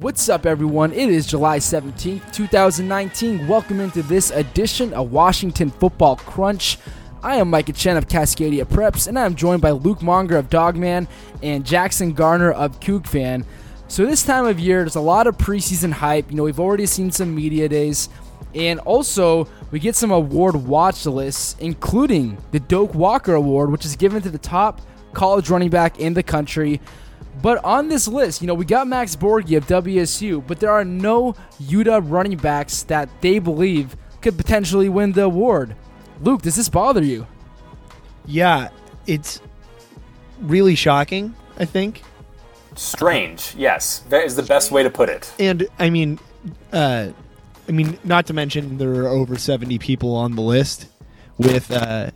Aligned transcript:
What's 0.00 0.30
up, 0.30 0.46
everyone? 0.46 0.94
It 0.94 1.10
is 1.10 1.26
July 1.26 1.58
17th, 1.58 2.32
2019. 2.32 3.46
Welcome 3.46 3.80
into 3.80 4.02
this 4.02 4.30
edition 4.30 4.94
of 4.94 5.12
Washington 5.12 5.68
Football 5.68 6.16
Crunch. 6.16 6.78
I 7.22 7.36
am 7.36 7.50
Micah 7.50 7.74
Chen 7.74 7.98
of 7.98 8.08
Cascadia 8.08 8.64
Preps, 8.64 9.08
and 9.08 9.18
I'm 9.18 9.34
joined 9.34 9.60
by 9.60 9.72
Luke 9.72 9.98
Mounger 9.98 10.38
of 10.38 10.48
Dawgman 10.48 11.06
and 11.42 11.66
Jackson 11.66 12.14
Gardner 12.14 12.50
of 12.50 12.80
CougFan. 12.80 13.44
So, 13.88 14.06
this 14.06 14.22
time 14.22 14.46
of 14.46 14.58
year, 14.58 14.78
there's 14.78 14.96
a 14.96 15.02
lot 15.02 15.26
of 15.26 15.36
preseason 15.36 15.92
hype. 15.92 16.30
You 16.30 16.38
know, 16.38 16.44
we've 16.44 16.58
already 16.58 16.86
seen 16.86 17.10
some 17.10 17.34
media 17.34 17.68
days, 17.68 18.08
and 18.54 18.80
also 18.80 19.48
we 19.70 19.80
get 19.80 19.96
some 19.96 20.12
award 20.12 20.54
watch 20.56 21.04
lists, 21.04 21.56
including 21.60 22.38
the 22.52 22.60
Doak 22.60 22.94
Walker 22.94 23.34
Award, 23.34 23.70
which 23.70 23.84
is 23.84 23.96
given 23.96 24.22
to 24.22 24.30
the 24.30 24.38
top 24.38 24.80
college 25.12 25.50
running 25.50 25.68
back 25.68 26.00
in 26.00 26.14
the 26.14 26.22
country. 26.22 26.80
But 27.42 27.64
on 27.64 27.88
this 27.88 28.06
list, 28.06 28.40
you 28.40 28.46
know, 28.46 28.54
we 28.54 28.64
got 28.64 28.86
Max 28.86 29.16
Borghi 29.16 29.56
of 29.56 29.66
WSU, 29.66 30.46
but 30.46 30.60
there 30.60 30.70
are 30.70 30.84
no 30.84 31.34
UW 31.62 32.10
running 32.10 32.36
backs 32.36 32.82
that 32.84 33.08
they 33.20 33.38
believe 33.38 33.96
could 34.20 34.36
potentially 34.36 34.88
win 34.88 35.12
the 35.12 35.24
award. 35.24 35.74
Luke, 36.20 36.42
does 36.42 36.56
this 36.56 36.68
bother 36.68 37.02
you? 37.02 37.26
Yeah, 38.26 38.68
it's 39.06 39.40
really 40.40 40.74
shocking, 40.74 41.34
I 41.58 41.64
think. 41.64 42.02
Strange, 42.76 43.54
yes. 43.56 44.00
That 44.10 44.24
is 44.24 44.36
the 44.36 44.42
best 44.42 44.70
way 44.70 44.82
to 44.82 44.90
put 44.90 45.08
it. 45.08 45.32
And 45.38 45.66
I 45.78 45.90
mean, 45.90 46.18
uh, 46.72 47.10
I 47.68 47.72
mean, 47.72 47.98
not 48.04 48.26
to 48.26 48.34
mention 48.34 48.78
there 48.78 49.04
are 49.04 49.08
over 49.08 49.36
70 49.36 49.78
people 49.78 50.14
on 50.14 50.34
the 50.34 50.42
list 50.42 50.86
with, 51.38 51.70
uh, 51.70 52.10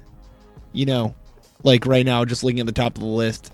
you 0.73 0.87
know, 0.87 1.15
like 1.63 1.87
right 1.87 2.05
now, 2.05 2.25
just 2.25 2.45
looking 2.45 2.61
at 2.61 2.67
the 2.67 2.73
top 2.73 2.97
of 2.97 3.01
the 3.01 3.09
list, 3.09 3.53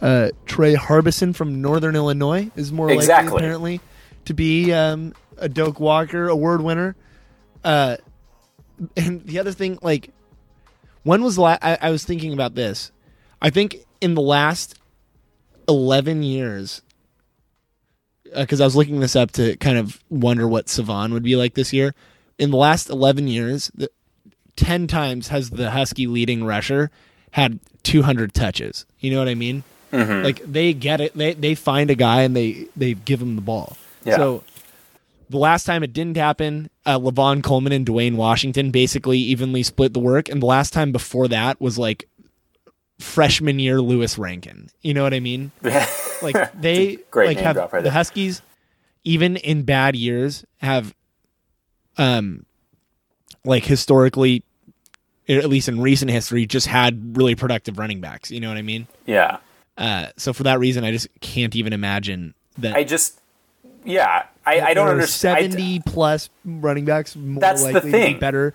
uh, 0.00 0.30
Tre 0.46 0.74
Harbison 0.74 1.32
from 1.32 1.60
Northern 1.60 1.96
Illinois 1.96 2.50
is 2.56 2.72
more 2.72 2.90
Exactly. 2.90 3.32
likely 3.32 3.38
apparently 3.38 3.80
to 4.24 4.34
be 4.34 4.72
um, 4.72 5.14
a 5.36 5.48
Doak 5.48 5.80
Walker 5.80 6.28
Award 6.28 6.62
winner. 6.62 6.96
Uh, 7.62 7.96
and 8.96 9.24
the 9.26 9.38
other 9.38 9.52
thing, 9.52 9.78
like, 9.82 10.10
when 11.02 11.22
was 11.22 11.36
the 11.36 11.42
la- 11.42 11.58
I, 11.60 11.78
I 11.80 11.90
was 11.90 12.04
thinking 12.04 12.32
about 12.32 12.54
this. 12.54 12.92
I 13.42 13.50
think 13.50 13.76
in 14.00 14.14
the 14.14 14.22
last 14.22 14.74
eleven 15.68 16.22
years, 16.22 16.82
because 18.34 18.60
I 18.60 18.64
was 18.64 18.76
looking 18.76 19.00
this 19.00 19.16
up 19.16 19.30
to 19.32 19.56
kind 19.56 19.78
of 19.78 20.02
wonder 20.08 20.46
what 20.46 20.68
Salvon 20.68 21.12
would 21.12 21.22
be 21.22 21.36
like 21.36 21.54
this 21.54 21.72
year. 21.72 21.94
In 22.38 22.50
the 22.50 22.56
last 22.56 22.88
eleven 22.90 23.28
years, 23.28 23.70
the, 23.74 23.90
ten 24.56 24.86
times 24.86 25.28
has 25.28 25.50
the 25.50 25.70
Husky 25.70 26.06
leading 26.06 26.44
rusher 26.44 26.90
had 27.32 27.60
two 27.82 28.02
hundred 28.02 28.34
touches. 28.34 28.86
You 28.98 29.10
know 29.10 29.18
what 29.18 29.28
I 29.28 29.34
mean? 29.34 29.62
Mm-hmm. 29.92 30.24
Like 30.24 30.42
they 30.44 30.72
get 30.72 31.00
it. 31.00 31.16
They 31.16 31.34
they 31.34 31.54
find 31.54 31.90
a 31.90 31.94
guy 31.94 32.22
and 32.22 32.36
they 32.36 32.66
they 32.76 32.94
give 32.94 33.20
him 33.20 33.36
the 33.36 33.42
ball. 33.42 33.76
Yeah. 34.04 34.16
So 34.16 34.44
the 35.28 35.38
last 35.38 35.64
time 35.64 35.82
it 35.82 35.92
didn't 35.92 36.16
happen, 36.16 36.70
uh, 36.86 36.98
Lavon 36.98 37.42
Coleman 37.42 37.72
and 37.72 37.86
Dwayne 37.86 38.16
Washington 38.16 38.70
basically 38.70 39.18
evenly 39.18 39.62
split 39.62 39.94
the 39.94 40.00
work, 40.00 40.28
and 40.28 40.42
the 40.42 40.46
last 40.46 40.72
time 40.72 40.92
before 40.92 41.28
that 41.28 41.60
was 41.60 41.78
like 41.78 42.08
freshman 42.98 43.58
year 43.58 43.80
Lewis 43.80 44.18
Rankin. 44.18 44.68
You 44.82 44.94
know 44.94 45.02
what 45.02 45.14
I 45.14 45.20
mean? 45.20 45.52
Like 46.22 46.52
they 46.60 46.98
Great 47.10 47.28
like 47.28 47.38
have 47.38 47.56
right 47.72 47.82
the. 47.82 47.90
Huskies, 47.90 48.42
even 49.04 49.36
in 49.38 49.62
bad 49.62 49.96
years, 49.96 50.44
have 50.58 50.94
um 51.96 52.44
like 53.42 53.64
historically, 53.64 54.44
at 55.30 55.48
least 55.48 55.68
in 55.68 55.80
recent 55.80 56.10
history, 56.10 56.44
just 56.44 56.66
had 56.66 57.16
really 57.16 57.34
productive 57.34 57.78
running 57.78 58.02
backs. 58.02 58.30
You 58.30 58.40
know 58.40 58.48
what 58.48 58.58
I 58.58 58.62
mean? 58.62 58.86
Yeah. 59.06 59.38
Uh, 59.80 60.08
so 60.16 60.32
for 60.32 60.42
that 60.44 60.58
reason, 60.60 60.84
I 60.84 60.92
just 60.92 61.08
can't 61.20 61.56
even 61.56 61.72
imagine 61.72 62.34
that. 62.58 62.76
I 62.76 62.84
just, 62.84 63.18
yeah, 63.84 64.26
I, 64.46 64.60
I 64.60 64.74
don't 64.74 64.88
understand. 64.88 65.38
I- 65.38 65.42
Seventy 65.42 65.80
plus 65.80 66.28
running 66.44 66.84
backs 66.84 67.16
more 67.16 67.40
That's 67.40 67.62
the 67.64 67.72
likely 67.72 67.80
to 67.80 67.86
be 67.86 67.90
thing. 67.92 68.18
better 68.18 68.54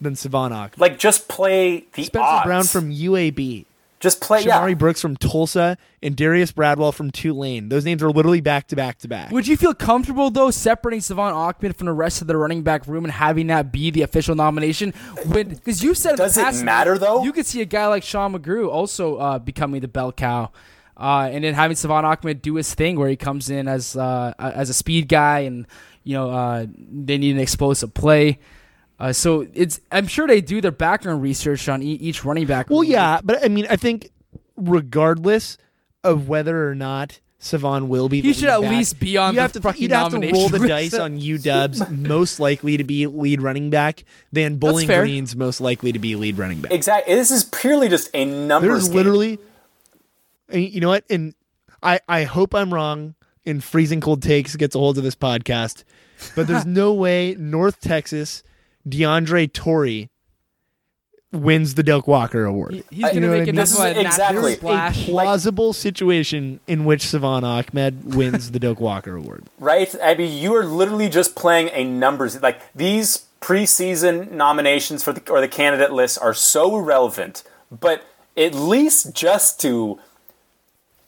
than 0.00 0.16
Salvon 0.16 0.52
like, 0.76 0.98
just 0.98 1.28
play 1.28 1.84
the 1.94 2.02
Spencer 2.04 2.26
odds. 2.26 2.44
Brown 2.46 2.64
from 2.64 2.90
UAB, 2.92 3.64
Just 4.00 4.20
play, 4.20 4.44
Shamari 4.44 4.70
yeah. 4.70 4.74
Brooks 4.74 5.00
from 5.00 5.16
Tulsa, 5.16 5.78
and 6.02 6.14
Darius 6.14 6.52
Bradwell 6.52 6.92
from 6.92 7.10
Tulane. 7.10 7.70
Those 7.70 7.86
names 7.86 8.02
are 8.02 8.10
literally 8.10 8.42
back 8.42 8.68
to 8.68 8.76
back 8.76 8.98
to 8.98 9.08
back. 9.08 9.30
Would 9.30 9.46
you 9.46 9.56
feel 9.56 9.72
comfortable 9.72 10.30
though 10.30 10.50
separating 10.50 11.00
Salvon 11.00 11.32
Ahmed 11.32 11.74
from 11.74 11.86
the 11.86 11.92
rest 11.92 12.20
of 12.20 12.26
the 12.26 12.36
running 12.36 12.62
back 12.62 12.86
room 12.86 13.04
and 13.04 13.12
having 13.12 13.46
that 13.46 13.72
be 13.72 13.90
the 13.90 14.02
official 14.02 14.34
nomination? 14.34 14.92
Because 15.30 15.82
you 15.82 15.94
said 15.94 16.12
in 16.12 16.16
Does 16.18 16.34
the 16.34 16.46
it 16.46 16.62
matter, 16.64 16.98
though? 16.98 17.22
You 17.24 17.32
could 17.32 17.46
see 17.46 17.62
a 17.62 17.64
guy 17.64 17.86
like 17.86 18.02
Sean 18.02 18.34
McGrew 18.34 18.68
also 18.68 19.16
uh, 19.16 19.38
becoming 19.38 19.80
the 19.80 19.88
bell 19.88 20.12
cow, 20.12 20.50
uh, 20.98 21.30
and 21.32 21.42
then 21.42 21.54
having 21.54 21.76
Salvon 21.76 22.04
Ahmed 22.04 22.42
do 22.42 22.56
his 22.56 22.74
thing 22.74 22.98
where 22.98 23.08
he 23.08 23.16
comes 23.16 23.48
in 23.48 23.68
as 23.68 23.96
uh, 23.96 24.34
as 24.38 24.68
a 24.68 24.74
speed 24.74 25.08
guy, 25.08 25.40
and 25.40 25.66
you 26.02 26.14
know 26.14 26.30
uh, 26.30 26.66
they 26.76 27.16
need 27.16 27.36
an 27.36 27.40
explosive 27.40 27.94
play. 27.94 28.38
Uh, 28.98 29.12
so 29.12 29.46
it's 29.54 29.80
I'm 29.90 30.06
sure 30.06 30.26
they 30.26 30.40
do 30.40 30.60
their 30.60 30.70
background 30.70 31.22
research 31.22 31.68
on 31.68 31.82
e- 31.82 31.86
each 31.94 32.24
running 32.24 32.46
back. 32.46 32.70
Well, 32.70 32.80
room. 32.82 32.90
yeah, 32.90 33.20
but 33.22 33.44
I 33.44 33.48
mean, 33.48 33.66
I 33.68 33.76
think 33.76 34.10
regardless 34.56 35.58
of 36.02 36.28
whether 36.28 36.68
or 36.68 36.74
not 36.74 37.20
Salvon 37.38 37.88
will 37.88 38.08
be, 38.08 38.20
He 38.22 38.28
the 38.28 38.34
should 38.34 38.48
lead 38.48 38.52
at 38.54 38.60
least 38.60 38.72
least 38.72 39.00
be 39.00 39.16
on 39.16 39.32
you 39.32 39.36
the 39.36 39.42
have 39.42 39.52
to 39.52 39.60
fucking 39.60 39.82
you'd 39.82 39.90
have 39.90 40.12
to 40.12 40.32
roll 40.32 40.48
the 40.48 40.66
dice 40.66 40.94
on 40.94 41.18
UW's 41.18 41.90
most 41.90 42.40
likely 42.40 42.76
to 42.76 42.84
be 42.84 43.06
lead 43.06 43.42
running 43.42 43.68
back 43.70 44.04
than 44.32 44.56
Bowling. 44.56 44.86
Green's 44.86 45.34
most 45.36 45.60
likely 45.60 45.92
to 45.92 45.98
be 45.98 46.14
lead 46.16 46.38
running 46.38 46.60
back. 46.60 46.72
Exactly. 46.72 47.14
This 47.14 47.30
is 47.30 47.44
purely 47.44 47.88
just 47.88 48.10
a 48.14 48.24
numbers 48.24 48.68
There's 48.70 48.88
game. 48.88 48.96
literally, 48.96 49.38
you 50.52 50.80
know 50.80 50.88
what? 50.88 51.04
And 51.10 51.34
I 51.82 52.00
I 52.08 52.24
hope 52.24 52.54
I'm 52.54 52.72
wrong. 52.72 53.14
And 53.46 53.62
freezing 53.62 54.00
cold 54.00 54.22
takes 54.22 54.56
gets 54.56 54.74
a 54.74 54.78
hold 54.78 54.96
of 54.96 55.04
this 55.04 55.14
podcast, 55.16 55.84
but 56.34 56.46
there's 56.46 56.64
no 56.80 56.94
way 56.94 57.36
North 57.38 57.78
Texas 57.80 58.42
DeAndre 58.88 59.52
Torrey 59.52 60.10
wins 61.32 61.74
the 61.74 61.82
Doak 61.82 62.06
Walker 62.06 62.44
Award. 62.44 62.84
He's 62.90 63.04
uh, 63.04 63.08
gonna 63.08 63.14
you 63.14 63.20
know 63.20 63.28
what 63.30 63.38
make 63.40 63.42
I 63.42 63.46
mean? 63.46 63.54
This 63.56 63.78
a 63.78 63.90
is 63.90 63.96
exactly- 64.06 64.52
a 64.52 64.56
splash. 64.56 65.04
plausible 65.06 65.72
situation 65.72 66.60
in 66.66 66.84
which 66.84 67.02
Salvon 67.02 67.42
Ahmed 67.44 68.14
wins 68.14 68.52
the 68.52 68.60
Doak 68.60 68.80
Walker 68.80 69.16
Award. 69.16 69.44
right? 69.58 69.92
I 70.02 70.14
mean, 70.14 70.36
you 70.40 70.54
are 70.54 70.64
literally 70.64 71.08
just 71.08 71.34
playing 71.34 71.70
a 71.72 71.84
numbers 71.84 72.40
like 72.40 72.60
these 72.74 73.26
preseason 73.40 74.30
nominations 74.30 75.02
for 75.02 75.12
the 75.12 75.28
or 75.30 75.40
the 75.40 75.48
candidate 75.48 75.92
lists 75.92 76.16
are 76.16 76.34
so 76.34 76.76
irrelevant, 76.78 77.42
but 77.70 78.04
at 78.36 78.54
least 78.54 79.12
just 79.14 79.60
to 79.62 79.98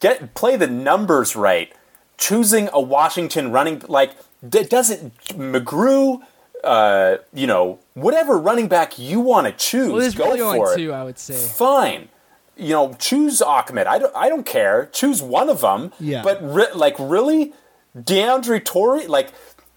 get 0.00 0.34
play 0.34 0.56
the 0.56 0.66
numbers 0.66 1.36
right, 1.36 1.72
choosing 2.18 2.68
a 2.72 2.80
Washington 2.80 3.52
running 3.52 3.80
like 3.88 4.16
d- 4.46 4.64
doesn't 4.64 5.16
McGrew, 5.28 6.20
uh, 6.66 7.18
you 7.32 7.46
know, 7.46 7.78
whatever 7.94 8.38
running 8.38 8.68
back 8.68 8.98
you 8.98 9.20
want 9.20 9.46
to 9.46 9.52
choose, 9.52 10.16
Well, 10.18 10.28
go 10.28 10.34
really 10.34 10.58
for 10.58 10.72
it. 10.74 10.76
two, 10.76 10.92
I 10.92 11.04
would 11.04 11.18
say. 11.18 11.34
Fine. 11.34 12.08
You 12.56 12.70
know, 12.70 12.94
choose 12.98 13.40
Ahmed. 13.42 13.86
I 13.86 13.98
don't. 13.98 14.14
I 14.16 14.28
don't 14.28 14.46
care. 14.46 14.88
Choose 14.92 15.22
one 15.22 15.48
of 15.48 15.60
them. 15.60 15.92
Yeah. 16.00 16.22
But 16.22 16.38
re- 16.42 16.72
like, 16.74 16.96
really, 16.98 17.52
DeAndre 17.96 18.64
Torrey. 18.64 19.06
Like, 19.06 19.28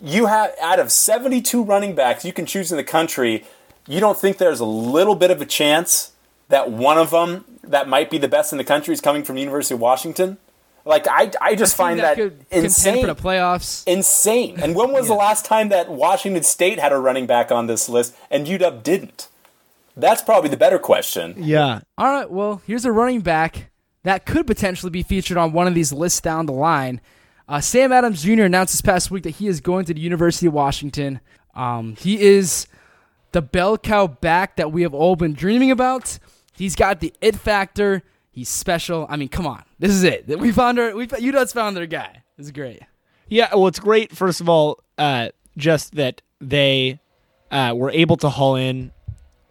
you 0.01 0.27
have 0.27 0.51
out 0.61 0.79
of 0.79 0.91
seventy-two 0.91 1.61
running 1.63 1.93
backs 1.93 2.23
you 2.25 2.31
can 2.33 2.45
choose 2.45 2.71
in 2.71 2.77
the 2.77 2.83
country. 2.83 3.43
You 3.87 3.99
don't 3.99 4.17
think 4.17 4.37
there's 4.37 4.59
a 4.61 4.65
little 4.65 5.15
bit 5.15 5.29
of 5.31 5.41
a 5.41 5.45
chance 5.45 6.11
that 6.47 6.71
one 6.71 6.97
of 6.97 7.11
them 7.11 7.43
that 7.63 7.87
might 7.89 8.09
be 8.09 8.17
the 8.17 8.27
best 8.27 8.51
in 8.53 8.57
the 8.57 8.63
country 8.63 8.93
is 8.93 9.01
coming 9.01 9.23
from 9.23 9.35
the 9.35 9.41
University 9.41 9.73
of 9.75 9.79
Washington? 9.81 10.37
Like, 10.89 11.07
I, 11.07 11.31
I 11.39 11.53
just 11.53 11.77
Team 11.77 11.85
find 11.85 11.99
that, 11.99 12.15
could 12.15 12.45
insane. 12.49 13.01
for 13.01 13.13
the 13.13 13.15
playoffs. 13.15 13.85
insane. 13.85 14.59
And 14.59 14.75
when 14.75 14.91
was 14.91 15.07
the 15.07 15.13
last 15.13 15.45
time 15.45 15.69
that 15.69 15.87
Washington 15.87 16.41
State 16.41 16.79
had 16.79 16.91
a 16.91 16.97
running 16.97 17.27
back 17.27 17.51
on 17.51 17.67
this 17.67 17.87
list 17.87 18.15
and 18.31 18.47
UW 18.47 18.81
didn't? 18.81 19.27
That's 19.95 20.23
probably 20.23 20.49
the 20.49 20.57
better 20.57 20.79
question. 20.79 21.35
Yeah. 21.37 21.81
All 21.95 22.07
right, 22.11 22.29
well, 22.29 22.63
here's 22.65 22.85
a 22.85 22.91
running 22.91 23.21
back 23.21 23.69
that 24.01 24.25
could 24.25 24.47
potentially 24.47 24.89
be 24.89 25.03
featured 25.03 25.37
on 25.37 25.51
one 25.51 25.67
of 25.67 25.75
these 25.75 25.93
lists 25.93 26.21
down 26.21 26.47
the 26.47 26.53
line. 26.53 27.01
Uh, 27.47 27.61
Sam 27.61 27.91
Adams 27.91 28.23
Jr. 28.23 28.43
announced 28.43 28.73
this 28.73 28.81
past 28.81 29.11
week 29.11 29.23
that 29.23 29.31
he 29.31 29.47
is 29.47 29.61
going 29.61 29.85
to 29.85 29.93
the 29.93 29.99
University 29.99 30.47
of 30.47 30.53
Washington. 30.53 31.19
Um, 31.53 31.95
he 31.97 32.19
is 32.19 32.65
the 33.31 33.43
bell 33.43 33.77
cow 33.77 34.07
back 34.07 34.55
that 34.55 34.71
we 34.71 34.81
have 34.81 34.95
all 34.95 35.15
been 35.15 35.33
dreaming 35.33 35.69
about. 35.69 36.17
He's 36.53 36.75
got 36.75 36.99
the 36.99 37.13
it 37.21 37.35
factor. 37.35 38.01
He's 38.31 38.49
special. 38.49 39.05
I 39.09 39.17
mean, 39.17 39.29
come 39.29 39.47
on, 39.47 39.63
this 39.79 39.91
is 39.91 40.03
it. 40.03 40.27
We 40.39 40.51
found 40.51 40.79
our. 40.79 40.95
We 40.95 41.07
UW's 41.07 41.53
found 41.53 41.75
their 41.75 41.87
guy. 41.87 42.23
Is 42.37 42.51
great. 42.51 42.81
Yeah, 43.27 43.53
well, 43.53 43.67
it's 43.67 43.79
great. 43.79 44.15
First 44.15 44.39
of 44.41 44.47
all, 44.49 44.79
uh, 44.97 45.29
just 45.57 45.95
that 45.95 46.21
they 46.39 46.99
uh, 47.51 47.73
were 47.75 47.91
able 47.91 48.17
to 48.17 48.29
haul 48.29 48.55
in 48.55 48.91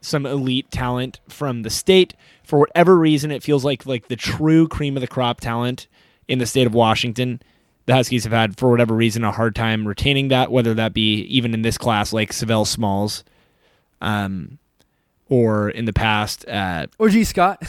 some 0.00 0.26
elite 0.26 0.70
talent 0.70 1.20
from 1.28 1.62
the 1.62 1.70
state. 1.70 2.14
For 2.44 2.58
whatever 2.58 2.96
reason, 2.96 3.30
it 3.30 3.42
feels 3.42 3.64
like 3.64 3.84
like 3.86 4.08
the 4.08 4.16
true 4.16 4.68
cream 4.68 4.96
of 4.96 5.00
the 5.00 5.06
crop 5.06 5.40
talent 5.40 5.86
in 6.28 6.38
the 6.38 6.46
state 6.46 6.66
of 6.66 6.74
Washington. 6.74 7.42
The 7.86 7.94
Huskies 7.94 8.24
have 8.24 8.34
had, 8.34 8.58
for 8.58 8.70
whatever 8.70 8.94
reason, 8.94 9.24
a 9.24 9.32
hard 9.32 9.54
time 9.54 9.88
retaining 9.88 10.28
that, 10.28 10.52
whether 10.52 10.74
that 10.74 10.92
be 10.92 11.22
even 11.22 11.54
in 11.54 11.62
this 11.62 11.78
class 11.78 12.12
like 12.12 12.34
Savell 12.34 12.66
Smalls, 12.66 13.24
um, 14.02 14.58
or 15.28 15.68
in 15.70 15.84
the 15.84 15.92
past, 15.92 16.48
uh, 16.48 16.86
Or 16.98 17.08
Gee 17.08 17.24
Scott. 17.24 17.62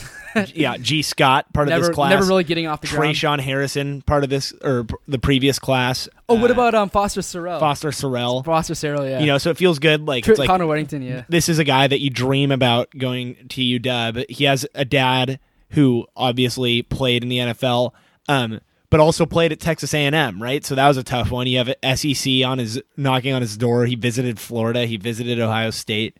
yeah, 0.53 0.77
Gee 0.77 1.01
Scott, 1.01 1.51
part 1.53 1.69
of 1.69 1.79
this 1.81 1.89
class. 1.89 2.11
never 2.11 2.25
really 2.25 2.43
getting 2.43 2.67
off 2.67 2.81
the 2.81 2.87
ground. 2.87 3.15
Trayshawn 3.15 3.39
Harrison, 3.39 4.01
part 4.03 4.23
of 4.23 4.29
this 4.29 4.53
or 4.63 4.85
the 5.07 5.19
previous 5.19 5.59
class. 5.59 6.07
Oh, 6.29 6.35
what 6.35 6.51
Uh, 6.51 6.53
about 6.53 6.75
um 6.75 6.89
Foster 6.89 7.21
Sarell? 7.21 7.59
Foster 7.59 7.89
Sarell? 7.89 8.45
Foster 8.45 8.73
Sarell, 8.73 9.09
yeah. 9.09 9.19
You 9.19 9.25
know, 9.25 9.37
so 9.37 9.49
it 9.49 9.57
feels 9.57 9.79
good. 9.79 10.05
Like 10.05 10.23
Tr- 10.23 10.31
it's 10.31 10.39
like 10.39 10.47
Connor 10.47 10.65
Wedington, 10.65 11.03
yeah. 11.07 11.23
this 11.29 11.49
is 11.49 11.59
a 11.59 11.63
guy 11.63 11.87
that 11.87 11.99
you 11.99 12.09
dream 12.09 12.51
about 12.51 12.89
going 12.97 13.35
to 13.49 13.61
UW. 13.61 14.25
He 14.29 14.45
has 14.45 14.65
a 14.75 14.85
dad 14.85 15.39
who 15.71 16.05
obviously 16.15 16.81
played 16.83 17.23
in 17.23 17.29
the 17.29 17.37
NFL, 17.39 17.91
um, 18.27 18.59
but 18.89 18.99
also 18.99 19.25
played 19.25 19.51
at 19.51 19.59
Texas 19.59 19.93
A&M, 19.93 20.41
right? 20.41 20.65
So 20.65 20.73
that 20.75 20.87
was 20.87 20.97
a 20.97 21.03
tough 21.03 21.29
one. 21.29 21.45
You 21.45 21.59
have 21.63 21.75
SEC 21.97 22.43
on 22.43 22.57
his 22.57 22.81
knocking 22.97 23.33
on 23.33 23.41
his 23.41 23.55
door. 23.57 23.85
He 23.85 23.93
visited 23.95 24.39
Florida. 24.39 24.85
He 24.87 24.97
visited 24.97 25.39
Ohio 25.39 25.69
State, 25.69 26.17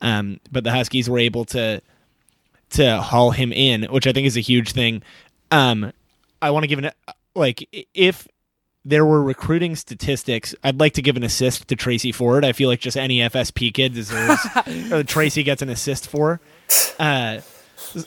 um, 0.00 0.40
but 0.52 0.64
the 0.64 0.70
Huskies 0.72 1.08
were 1.10 1.18
able 1.18 1.44
to 1.46 1.80
to 2.70 3.00
haul 3.00 3.30
him 3.30 3.52
in, 3.52 3.84
which 3.84 4.06
I 4.06 4.12
think 4.12 4.26
is 4.26 4.36
a 4.36 4.40
huge 4.40 4.72
thing. 4.72 5.02
Um, 5.50 5.92
I 6.42 6.50
want 6.50 6.64
to 6.64 6.66
give 6.68 6.78
an 6.78 6.90
like 7.34 7.68
if 7.94 8.26
there 8.84 9.04
were 9.04 9.22
recruiting 9.22 9.74
statistics, 9.76 10.54
I'd 10.62 10.78
like 10.78 10.94
to 10.94 11.02
give 11.02 11.16
an 11.16 11.22
assist 11.24 11.68
to 11.68 11.76
Tracy 11.76 12.12
Ford. 12.12 12.44
I 12.44 12.52
feel 12.52 12.68
like 12.68 12.80
just 12.80 12.96
any 12.96 13.18
FSP 13.18 13.74
kid 13.74 13.94
deserves, 13.94 14.40
or 14.92 15.02
Tracy 15.02 15.42
gets 15.42 15.60
an 15.62 15.68
assist 15.68 16.08
for. 16.08 16.40
Uh, 16.98 17.40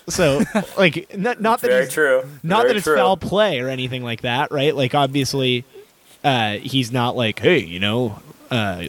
so, 0.07 0.41
like, 0.77 1.17
not, 1.17 1.41
not 1.41 1.61
that 1.61 1.67
Very 1.69 1.81
he's- 1.83 1.93
true. 1.93 2.23
not 2.43 2.61
Very 2.61 2.69
that 2.69 2.77
it's 2.77 2.83
true. 2.85 2.95
foul 2.95 3.17
play 3.17 3.59
or 3.59 3.67
anything 3.69 4.03
like 4.03 4.21
that, 4.21 4.51
right? 4.51 4.73
Like, 4.75 4.95
obviously, 4.95 5.65
uh, 6.23 6.53
he's 6.53 6.91
not 6.91 7.15
like, 7.15 7.39
hey, 7.39 7.59
you 7.59 7.79
know, 7.79 8.19
uh, 8.51 8.85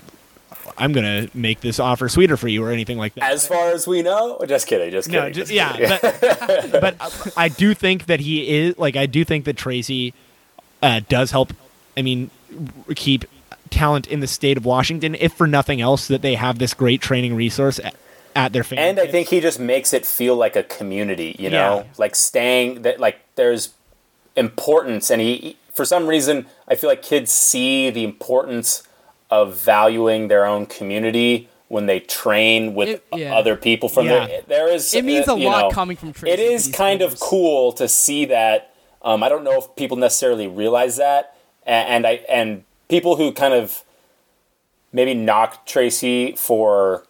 I'm 0.80 0.92
gonna 0.92 1.28
make 1.34 1.60
this 1.60 1.78
offer 1.78 2.08
sweeter 2.08 2.36
for 2.36 2.48
you 2.48 2.64
or 2.64 2.70
anything 2.72 2.96
like 2.98 3.14
that. 3.14 3.30
As 3.30 3.46
far 3.46 3.68
as 3.70 3.86
we 3.86 4.02
know, 4.02 4.40
just 4.48 4.66
kidding, 4.66 4.90
just 4.90 5.08
kidding. 5.08 5.24
No, 5.24 5.30
just, 5.30 5.50
just 5.50 5.52
yeah, 5.52 5.98
kidding. 5.98 6.70
but, 6.72 6.98
but 6.98 7.32
I 7.36 7.48
do 7.48 7.74
think 7.74 8.06
that 8.06 8.20
he 8.20 8.48
is 8.48 8.78
like 8.78 8.96
I 8.96 9.06
do 9.06 9.24
think 9.24 9.44
that 9.44 9.56
Tracy 9.56 10.14
uh, 10.82 11.00
does 11.08 11.30
help. 11.30 11.52
I 11.96 12.02
mean, 12.02 12.30
keep 12.96 13.24
talent 13.68 14.06
in 14.08 14.20
the 14.20 14.26
state 14.26 14.56
of 14.56 14.64
Washington, 14.64 15.14
if 15.14 15.34
for 15.34 15.46
nothing 15.46 15.80
else, 15.80 16.08
that 16.08 16.22
they 16.22 16.34
have 16.34 16.58
this 16.58 16.72
great 16.74 17.00
training 17.00 17.36
resource 17.36 17.78
at, 17.78 17.94
at 18.34 18.52
their 18.52 18.64
and 18.76 18.98
I 18.98 19.06
think 19.06 19.28
he 19.28 19.40
just 19.40 19.60
makes 19.60 19.92
it 19.92 20.06
feel 20.06 20.34
like 20.34 20.56
a 20.56 20.62
community. 20.62 21.36
You 21.38 21.50
know, 21.50 21.78
Yeah. 21.80 21.84
like 21.98 22.16
staying 22.16 22.82
that 22.82 22.98
like 22.98 23.20
there's 23.36 23.74
importance, 24.36 25.10
and 25.10 25.20
he- 25.20 25.56
for 25.74 25.84
some 25.84 26.06
reason 26.06 26.46
I 26.68 26.74
feel 26.74 26.88
like 26.90 27.02
kids 27.02 27.30
see 27.30 27.90
the 27.90 28.04
importance 28.04 28.82
of 29.30 29.56
valuing 29.56 30.28
their 30.28 30.44
own 30.44 30.66
community 30.66 31.48
when 31.68 31.86
they 31.86 32.00
train 32.00 32.74
with 32.74 32.88
It- 32.88 33.04
yeah. 33.14 33.34
other 33.36 33.54
people 33.56 33.88
from 33.88 34.06
Yeah. 34.06 34.26
there. 34.26 34.42
There 34.48 34.68
is 34.68 34.92
It 34.92 35.04
means 35.04 35.28
uh, 35.28 35.34
a 35.34 35.36
lot 35.36 35.60
know, 35.62 35.70
coming 35.70 35.96
from 35.96 36.12
Tracy. 36.12 36.32
It 36.32 36.40
is 36.40 36.64
to 36.64 36.70
is 36.70 36.76
kind 36.76 37.00
of 37.02 37.20
cool 37.20 37.72
to 37.74 37.86
see 37.86 38.24
that. 38.26 38.74
Um, 39.02 39.22
I 39.22 39.28
don't 39.28 39.44
know 39.44 39.56
if 39.58 39.74
people 39.76 39.96
necessarily 39.96 40.46
realize 40.48 40.96
that, 40.96 41.36
A- 41.66 41.70
and 41.70 42.06
I 42.06 42.20
and 42.28 42.64
people 42.88 43.16
who 43.16 43.30
kind 43.32 43.54
of 43.54 43.84
maybe 44.92 45.14
knock 45.14 45.64
Tracy 45.64 46.32
for 46.36 47.04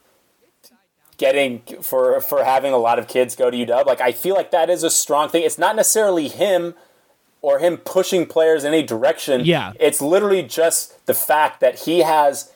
getting 1.17 1.62
for 1.82 2.20
for 2.20 2.44
having 2.44 2.72
a 2.72 2.78
lot 2.78 2.99
of 2.99 3.08
kids 3.08 3.34
go 3.37 3.50
to 3.50 3.56
UW. 3.56 3.87
Like 3.87 4.00
I 4.00 4.12
feel 4.12 4.34
like 4.34 4.50
that 4.50 4.70
is 4.70 4.82
a 4.82 4.90
strong 4.90 5.28
thing. 5.31 5.43
It's 5.43 5.58
not 5.58 5.75
necessarily 5.76 6.28
him 6.28 6.75
or 7.43 7.59
him 7.59 7.77
pushing 7.79 8.27
players 8.27 8.65
in 8.65 8.73
any 8.75 8.83
direction. 8.83 9.43
Yeah. 9.45 9.73
It's 9.81 10.01
literally 10.01 10.43
just 10.43 11.05
the 11.07 11.15
fact 11.15 11.61
that 11.61 11.81
he 11.81 12.01
has 12.01 12.53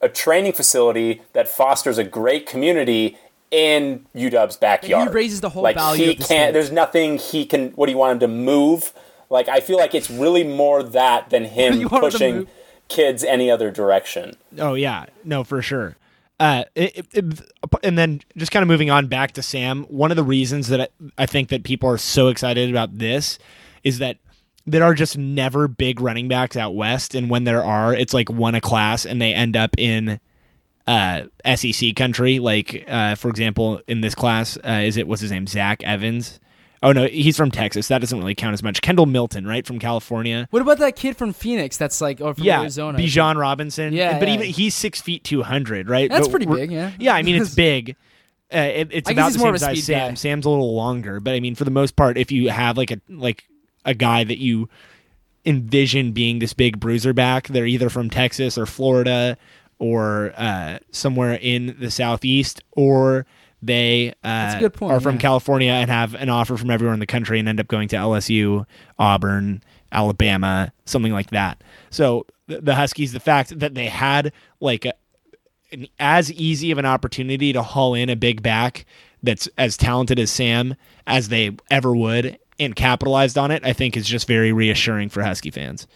a 0.00 0.08
training 0.08 0.52
facility 0.52 1.22
that 1.32 1.48
fosters 1.48 1.96
a 1.98 2.04
great 2.04 2.46
community 2.46 3.16
in 3.50 4.04
UW's 4.14 4.56
backyard. 4.56 5.08
He 5.08 5.14
raises 5.14 5.40
the 5.40 5.48
whole 5.50 5.62
like 5.62 5.76
value 5.76 6.04
he 6.06 6.10
of 6.12 6.18
the 6.18 6.24
can't 6.24 6.52
there's 6.52 6.72
nothing 6.72 7.16
he 7.18 7.46
can 7.46 7.70
what 7.70 7.86
do 7.86 7.92
you 7.92 7.98
want 7.98 8.12
him 8.14 8.20
to 8.20 8.28
move? 8.28 8.92
Like 9.30 9.48
I 9.48 9.60
feel 9.60 9.76
like 9.78 9.94
it's 9.94 10.10
really 10.10 10.44
more 10.44 10.82
that 10.82 11.30
than 11.30 11.44
him 11.58 11.80
You 11.80 11.88
want 11.88 12.04
him 12.04 12.10
to 12.10 12.18
pushing 12.18 12.46
kids 12.88 13.22
any 13.24 13.50
other 13.50 13.70
direction. 13.70 14.36
Oh 14.58 14.74
yeah, 14.74 15.06
no, 15.24 15.44
for 15.44 15.62
sure. 15.62 15.96
Uh, 16.38 16.64
it- 16.74 17.06
it- 17.14 17.40
and 17.82 17.96
then 17.96 18.20
just 18.36 18.52
kind 18.52 18.62
of 18.62 18.68
moving 18.68 18.90
on 18.90 19.06
back 19.06 19.32
to 19.32 19.42
Sam. 19.42 19.84
One 19.84 20.10
of 20.10 20.16
the 20.16 20.22
reasons 20.22 20.68
that 20.68 20.80
I, 20.80 20.88
I 21.16 21.26
think 21.26 21.48
that 21.48 21.62
people 21.64 21.88
are 21.88 21.96
so 21.98 22.28
excited 22.28 22.68
about 22.68 22.98
this 22.98 23.38
is 23.86 23.98
that 24.00 24.18
there 24.66 24.82
are 24.82 24.94
just 24.94 25.16
never 25.16 25.68
big 25.68 26.00
running 26.00 26.26
backs 26.28 26.56
out 26.56 26.74
west, 26.74 27.14
and 27.14 27.30
when 27.30 27.44
there 27.44 27.64
are, 27.64 27.94
it's 27.94 28.12
like 28.12 28.28
one 28.28 28.54
a 28.56 28.60
class, 28.60 29.06
and 29.06 29.22
they 29.22 29.32
end 29.32 29.56
up 29.56 29.70
in 29.78 30.18
uh, 30.88 31.22
SEC 31.54 31.94
country. 31.94 32.38
Like 32.40 32.84
uh, 32.88 33.14
for 33.14 33.28
example, 33.28 33.80
in 33.86 34.00
this 34.00 34.14
class, 34.14 34.58
uh, 34.64 34.82
is 34.84 34.96
it 34.96 35.06
what's 35.06 35.22
his 35.22 35.30
name? 35.30 35.46
Zach 35.46 35.82
Evans. 35.84 36.40
Oh 36.82 36.92
no, 36.92 37.06
he's 37.06 37.36
from 37.36 37.50
Texas. 37.50 37.88
That 37.88 38.00
doesn't 38.00 38.18
really 38.18 38.34
count 38.34 38.54
as 38.54 38.62
much. 38.62 38.82
Kendall 38.82 39.06
Milton, 39.06 39.46
right 39.46 39.66
from 39.66 39.78
California. 39.78 40.46
What 40.50 40.62
about 40.62 40.78
that 40.78 40.94
kid 40.94 41.16
from 41.16 41.32
Phoenix? 41.32 41.76
That's 41.76 42.00
like, 42.00 42.20
or 42.20 42.34
from 42.34 42.44
Yeah, 42.44 42.60
Arizona. 42.60 42.98
Bijan 42.98 43.36
Robinson. 43.36 43.92
Yeah, 43.92 44.18
but 44.18 44.28
yeah. 44.28 44.34
even 44.34 44.46
he's 44.46 44.74
six 44.74 45.00
feet 45.00 45.24
two 45.24 45.42
hundred, 45.42 45.88
right? 45.88 46.10
That's 46.10 46.28
But 46.28 46.30
pretty 46.32 46.46
big, 46.46 46.70
yeah. 46.70 46.90
Yeah, 46.98 47.14
I 47.14 47.22
mean 47.22 47.40
it's 47.40 47.54
big. 47.54 47.96
Uh, 48.52 48.58
it, 48.58 48.88
it's 48.92 49.08
I 49.08 49.12
about 49.12 49.32
the 49.32 49.38
same 49.38 49.56
size. 49.58 49.84
Sam. 49.84 50.10
guy. 50.10 50.14
Sam's 50.14 50.44
a 50.44 50.50
little 50.50 50.74
longer, 50.74 51.18
but 51.18 51.34
I 51.34 51.40
mean 51.40 51.54
for 51.54 51.64
the 51.64 51.70
most 51.70 51.96
part, 51.96 52.18
if 52.18 52.30
you 52.30 52.50
have 52.50 52.76
like 52.76 52.90
a 52.90 53.00
like 53.08 53.44
a 53.86 53.94
guy 53.94 54.24
that 54.24 54.38
you 54.38 54.68
envision 55.46 56.12
being 56.12 56.40
this 56.40 56.52
big 56.52 56.78
bruiser 56.78 57.14
back, 57.14 57.48
they're 57.48 57.66
either 57.66 57.88
from 57.88 58.10
Texas 58.10 58.58
or 58.58 58.66
Florida 58.66 59.38
or 59.78 60.34
uh, 60.36 60.78
somewhere 60.90 61.38
in 61.40 61.76
the 61.78 61.90
southeast, 61.90 62.62
or 62.72 63.24
they 63.62 64.12
uh, 64.24 64.68
point, 64.70 64.92
are 64.92 65.00
from 65.00 65.14
yeah. 65.14 65.20
California 65.20 65.72
and 65.72 65.90
have 65.90 66.14
an 66.14 66.28
offer 66.28 66.56
from 66.56 66.70
everywhere 66.70 66.94
in 66.94 67.00
the 67.00 67.06
country 67.06 67.38
and 67.38 67.48
end 67.48 67.60
up 67.60 67.68
going 67.68 67.88
to 67.88 67.96
LSU, 67.96 68.66
Auburn, 68.98 69.62
Alabama, 69.92 70.72
something 70.84 71.12
like 71.12 71.30
that. 71.30 71.62
So 71.90 72.26
the, 72.48 72.60
the 72.60 72.74
Huskies, 72.74 73.12
the 73.12 73.20
fact 73.20 73.58
that 73.58 73.74
they 73.74 73.86
had 73.86 74.32
like 74.60 74.84
a, 74.84 74.94
an, 75.72 75.86
as 75.98 76.32
easy 76.32 76.70
of 76.70 76.78
an 76.78 76.86
opportunity 76.86 77.52
to 77.52 77.62
haul 77.62 77.94
in 77.94 78.08
a 78.08 78.16
big 78.16 78.42
back 78.42 78.84
that's 79.22 79.48
as 79.58 79.76
talented 79.76 80.18
as 80.18 80.30
Sam 80.30 80.74
as 81.06 81.28
they 81.28 81.56
ever 81.70 81.94
would 81.94 82.38
and 82.58 82.74
capitalized 82.74 83.36
on 83.38 83.50
it, 83.50 83.64
I 83.64 83.72
think 83.72 83.96
is 83.96 84.06
just 84.06 84.26
very 84.26 84.52
reassuring 84.52 85.08
for 85.08 85.22
Husky 85.22 85.50
fans. 85.50 85.86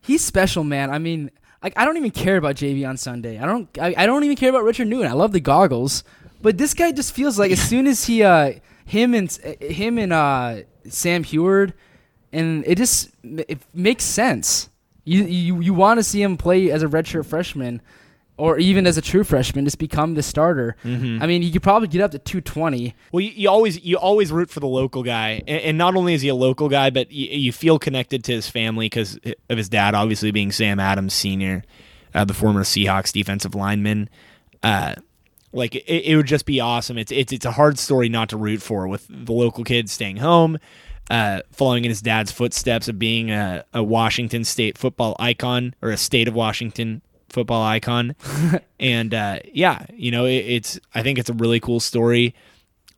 He's 0.00 0.22
special, 0.22 0.64
man. 0.64 0.90
I 0.90 0.98
mean, 0.98 1.30
like 1.62 1.72
I 1.76 1.84
don't 1.84 1.96
even 1.96 2.10
care 2.10 2.36
about 2.36 2.56
Jay'Veon 2.56 2.98
Sunday. 2.98 3.38
I 3.38 3.46
don't. 3.46 3.68
I, 3.78 3.94
I 3.96 4.06
don't 4.06 4.22
even 4.24 4.36
care 4.36 4.50
about 4.50 4.64
Richard 4.64 4.86
Newton. 4.86 5.10
I 5.10 5.14
love 5.14 5.32
the 5.32 5.40
goggles, 5.40 6.04
but 6.42 6.58
this 6.58 6.74
guy 6.74 6.92
just 6.92 7.14
feels 7.14 7.38
like 7.38 7.50
as 7.50 7.60
soon 7.60 7.86
as 7.86 8.04
he, 8.04 8.22
uh, 8.22 8.52
him 8.84 9.14
and 9.14 9.30
him 9.60 9.98
and 9.98 10.12
uh, 10.12 10.62
Sam 10.88 11.24
Huard, 11.24 11.72
and 12.32 12.64
it 12.66 12.76
just 12.76 13.10
it 13.22 13.62
makes 13.72 14.04
sense. 14.04 14.68
You 15.04 15.24
you 15.24 15.60
you 15.60 15.74
want 15.74 15.98
to 15.98 16.04
see 16.04 16.22
him 16.22 16.36
play 16.36 16.70
as 16.70 16.82
a 16.82 16.86
redshirt 16.86 17.24
freshman, 17.26 17.80
or 18.36 18.58
even 18.58 18.86
as 18.86 18.98
a 18.98 19.02
true 19.02 19.22
freshman, 19.22 19.64
just 19.64 19.78
become 19.78 20.14
the 20.14 20.22
starter. 20.22 20.76
I 21.22 21.26
mean, 21.26 21.42
he 21.42 21.52
could 21.52 21.62
probably 21.62 21.88
get 21.88 22.00
up 22.00 22.10
to 22.12 22.18
two 22.18 22.40
twenty. 22.40 22.94
Well, 23.12 23.20
you, 23.20 23.30
you 23.30 23.48
always 23.48 23.82
you 23.84 23.96
always 23.96 24.32
root 24.32 24.50
for 24.50 24.60
the 24.60 24.66
local 24.66 25.02
guy, 25.02 25.42
and, 25.46 25.60
and 25.60 25.78
not 25.78 25.94
only 25.94 26.14
is 26.14 26.22
he 26.22 26.28
a 26.28 26.34
local 26.34 26.68
guy, 26.68 26.90
but 26.90 27.12
you, 27.12 27.26
you 27.28 27.52
feel 27.52 27.78
connected 27.78 28.24
to 28.24 28.32
his 28.32 28.48
family 28.48 28.86
because 28.86 29.18
of 29.48 29.56
his 29.56 29.68
dad, 29.68 29.94
obviously 29.94 30.30
being 30.32 30.50
Sam 30.50 30.80
Adams 30.80 31.14
Senior, 31.14 31.62
uh, 32.12 32.24
the 32.24 32.34
former 32.34 32.64
Seahawks 32.64 33.12
defensive 33.12 33.54
lineman. 33.54 34.08
Uh, 34.62 34.94
like 35.52 35.76
it, 35.76 35.84
it 35.86 36.16
would 36.16 36.26
just 36.26 36.46
be 36.46 36.58
awesome. 36.58 36.98
It's 36.98 37.12
it's 37.12 37.32
it's 37.32 37.46
a 37.46 37.52
hard 37.52 37.78
story 37.78 38.08
not 38.08 38.30
to 38.30 38.36
root 38.36 38.60
for 38.60 38.88
with 38.88 39.06
the 39.08 39.32
local 39.32 39.62
kid 39.62 39.88
staying 39.88 40.16
home, 40.16 40.58
uh, 41.08 41.42
following 41.52 41.84
in 41.84 41.90
his 41.90 42.02
dad's 42.02 42.32
footsteps 42.32 42.88
of 42.88 42.98
being 42.98 43.30
a, 43.30 43.64
a 43.72 43.82
Washington 43.82 44.42
State 44.42 44.76
football 44.76 45.14
icon 45.20 45.74
or 45.80 45.90
a 45.90 45.96
state 45.96 46.26
of 46.26 46.34
Washington 46.34 47.00
football 47.34 47.62
icon. 47.62 48.14
and 48.80 49.12
uh, 49.12 49.40
yeah, 49.52 49.84
you 49.92 50.10
know, 50.10 50.24
it, 50.24 50.36
it's 50.46 50.80
I 50.94 51.02
think 51.02 51.18
it's 51.18 51.28
a 51.28 51.34
really 51.34 51.60
cool 51.60 51.80
story. 51.80 52.34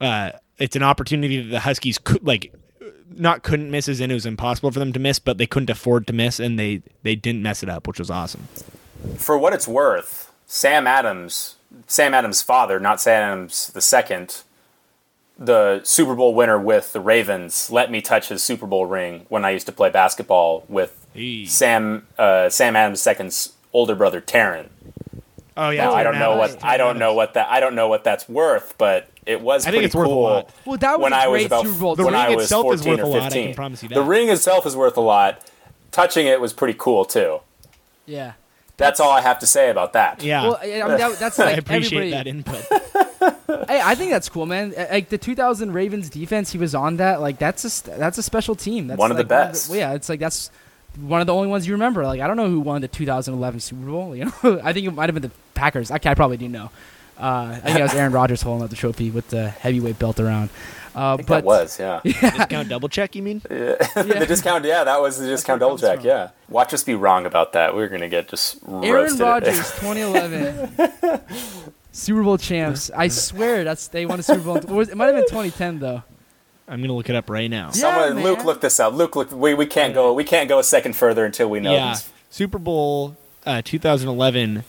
Uh, 0.01 0.31
it's 0.59 0.77
an 0.77 0.83
opportunity 0.83 1.43
that 1.43 1.51
the 1.51 1.61
Huskies 1.61 1.99
could 1.99 2.25
like 2.25 2.55
not 3.17 3.43
couldn't 3.43 3.71
miss 3.71 3.89
as 3.89 4.01
in 4.01 4.11
it 4.11 4.15
was 4.15 4.27
impossible 4.27 4.71
for 4.71 4.79
them 4.79 4.93
to 4.93 5.01
miss, 5.01 5.19
but 5.19 5.39
they 5.39 5.47
couldn't 5.47 5.71
afford 5.71 6.07
to 6.07 6.13
miss, 6.13 6.39
and 6.39 6.59
they 6.59 6.83
they 7.03 7.17
didn't 7.17 7.43
mess 7.43 7.63
it 7.63 7.69
up, 7.69 7.89
which 7.89 7.99
was 7.99 8.11
awesome. 8.11 8.47
For 9.17 9.37
what 9.37 9.53
it's 9.53 9.67
worth, 9.67 10.33
Sam 10.47 10.87
Adams, 10.87 11.57
Sam 11.87 12.15
Adams' 12.15 12.43
father, 12.43 12.79
not 12.79 13.01
Sam 13.01 13.23
Adams 13.23 13.69
the 13.69 13.81
second, 13.81 14.43
the 15.39 15.81
Super 15.85 16.15
Bowl 16.15 16.35
winner 16.35 16.59
with 16.59 16.93
the 16.93 17.01
Ravens, 17.01 17.71
let 17.71 17.91
me 17.91 18.01
touch 18.01 18.29
his 18.29 18.43
Super 18.43 18.67
Bowl 18.67 18.87
ring 18.87 19.27
when 19.29 19.45
I 19.45 19.51
used 19.51 19.67
to 19.67 19.73
play 19.73 19.91
basketball 19.91 20.65
with 20.69 21.07
Hey. 21.17 21.47
Sam 21.47 22.07
uh, 22.19 22.51
Sam 22.51 22.77
Adams 22.77 23.07
II's 23.07 23.53
older 23.77 23.95
brother 23.95 24.21
Taryn. 24.21 24.69
Oh 25.59 25.71
yeah, 25.71 25.85
Now, 25.87 25.95
I 25.95 26.03
don't 26.03 26.19
know 26.19 26.37
what 26.37 26.51
Taryn 26.51 26.65
I 26.65 26.77
don't 26.77 26.87
Adams. 26.89 27.01
know 27.01 27.15
what 27.15 27.35
that 27.35 27.49
I 27.51 27.61
don't 27.61 27.75
know 27.75 27.89
what 27.89 28.05
that's 28.05 28.29
worth, 28.29 28.75
but 28.79 29.09
it 29.25 29.41
was 29.41 29.63
I 29.67 29.71
think 29.71 29.81
pretty 29.81 29.87
it's 29.87 29.95
worth 29.95 30.07
a 30.07 30.11
cool. 30.11 30.23
lot. 30.23 30.51
Well, 30.65 30.77
that 30.79 30.99
was 30.99 31.05
when 31.05 31.13
a 31.13 31.17
I 31.17 31.27
was 31.29 31.39
great 31.41 31.47
about 31.47 31.65
Super 31.67 31.79
Bowl. 31.81 31.97
The 31.97 32.05
when 32.05 32.13
ring 32.15 32.23
I 32.23 32.35
was 32.35 32.45
itself 32.45 32.75
is 32.75 32.83
14 32.85 32.93
worth 32.93 33.01
or 33.01 33.05
a 33.05 33.09
lot, 33.09 33.21
I 33.23 33.25
15. 33.27 33.47
can 33.47 33.55
promise 33.55 33.83
you 33.83 33.89
The 33.89 34.03
ring 34.03 34.29
itself 34.29 34.67
is 34.67 34.77
worth 34.77 34.97
a 34.97 35.01
lot. 35.01 35.51
Touching 35.93 36.27
it 36.27 36.41
was 36.41 36.53
pretty 36.53 36.77
cool 36.79 37.05
too. 37.05 37.41
Yeah. 38.07 38.33
That's 38.77 39.01
all 39.01 39.11
I 39.11 39.23
have 39.23 39.39
to 39.39 39.47
say 39.47 39.71
about 39.71 39.95
that. 39.95 40.23
Yeah, 40.23 40.43
Well, 40.43 40.59
I 40.61 40.83
I 40.83 40.89
mean, 40.89 40.99
that, 40.99 41.19
that's 41.19 41.39
I 41.51 41.53
appreciate 41.53 42.13
everybody. 42.13 42.45
that 42.45 42.75
input. 43.57 43.69
hey, 43.71 43.81
I 43.83 43.95
think 43.95 44.11
that's 44.11 44.29
cool, 44.29 44.45
man. 44.45 44.75
Uh, 44.77 44.87
Like 44.91 45.09
the 45.09 45.17
2000 45.17 45.73
Ravens 45.73 46.11
defense, 46.11 46.53
he 46.53 46.59
was 46.59 46.75
on 46.75 46.99
that. 46.99 47.23
Like 47.23 47.39
that's 47.39 47.65
a 47.65 47.97
that's 47.97 48.19
a 48.19 48.23
special 48.23 48.55
team. 48.55 48.89
That's 48.89 48.99
One 48.99 49.11
of 49.11 49.17
the 49.17 49.23
like 49.23 49.29
best. 49.29 49.71
well, 49.71 49.79
yeah, 49.79 49.95
it's 49.95 50.11
like 50.11 50.21
that's 50.21 50.51
one 50.99 51.21
of 51.21 51.27
the 51.27 51.35
only 51.35 51.49
ones 51.49 51.67
you 51.67 51.73
remember. 51.75 52.05
Like 52.05 52.21
I 52.21 52.27
don't 52.27 52.37
know 52.37 52.49
who 52.49 52.61
won 52.61 52.81
the 52.81 52.89
2011 52.89 53.61
Super 53.61 53.87
Bowl. 53.87 54.15
You 54.17 54.27
know, 54.27 54.33
I 54.65 54.73
think 54.73 54.87
it 54.87 54.91
might 54.93 55.09
have 55.09 55.15
been 55.15 55.23
the 55.31 55.31
Packers. 55.55 55.91
Okay, 55.91 56.11
I 56.11 56.15
probably 56.15 56.37
do 56.37 56.49
know. 56.49 56.71
Uh, 57.19 57.53
I 57.55 57.61
think 57.61 57.79
it 57.79 57.83
was 57.83 57.95
Aaron 57.95 58.13
Rodgers 58.21 58.43
holding 58.43 58.65
up 58.65 58.71
the 58.71 58.77
trophy 58.77 59.11
with 59.11 59.29
the 59.31 59.49
heavyweight 59.49 59.99
belt 59.99 60.21
around. 60.21 60.51
Uh, 60.95 61.15
I 61.15 61.17
think 61.17 61.29
but 61.29 61.35
that 61.37 61.45
was, 61.45 61.79
yeah. 61.81 62.01
Discount 62.03 62.69
double 62.71 62.89
check, 62.89 63.15
you 63.15 63.23
mean? 63.23 63.43
Yeah. 63.51 63.77
the 63.95 64.25
discount, 64.27 64.65
yeah, 64.65 64.83
that 64.85 65.01
was 65.01 65.19
the 65.19 65.27
discount 65.27 65.61
double 65.61 65.77
check, 65.79 65.99
from. 65.99 66.07
yeah. 66.07 66.31
Watch 66.49 66.73
us 66.75 66.83
be 66.85 66.95
wrong 66.95 67.27
about 67.27 67.53
that. 67.53 67.75
We're 67.75 67.89
gonna 67.89 68.09
get 68.09 68.29
just 68.29 68.59
Aaron 68.67 68.93
roasted. 68.93 69.21
Rodgers, 69.21 69.73
2011 69.81 71.21
Super 71.93 72.23
Bowl 72.23 72.39
champs. 72.39 72.91
I 72.91 73.09
swear 73.09 73.65
that's 73.65 73.89
they 73.89 74.05
won 74.07 74.21
a 74.21 74.23
Super 74.23 74.41
Bowl. 74.41 74.57
in- 74.57 74.71
or 74.71 74.75
was- 74.77 74.89
It 74.91 74.97
might 74.97 75.07
have 75.07 75.15
been 75.17 75.25
2010 75.25 75.79
though. 75.81 76.03
I'm 76.69 76.81
gonna 76.81 76.95
look 76.95 77.09
it 77.09 77.17
up 77.17 77.31
right 77.31 77.49
now. 77.51 77.67
Yeah, 77.67 77.71
Someone, 77.73 78.23
Luke, 78.25 78.45
look 78.45 78.61
this 78.61 78.81
up. 78.81 78.93
Luke, 78.95 79.15
look, 79.17 79.31
we, 79.31 79.55
we 79.55 79.67
can't 79.67 79.95
go. 79.95 80.13
We 80.13 80.25
can't 80.25 80.49
go 80.49 80.59
a 80.59 80.65
second 80.65 80.95
further 80.97 81.25
until 81.25 81.49
we 81.49 81.61
know. 81.61 81.73
yeah, 81.73 81.91
these. 81.95 82.11
Super 82.31 82.59
Bowl 82.59 83.17
uh, 83.45 83.63
2011. 83.65 84.65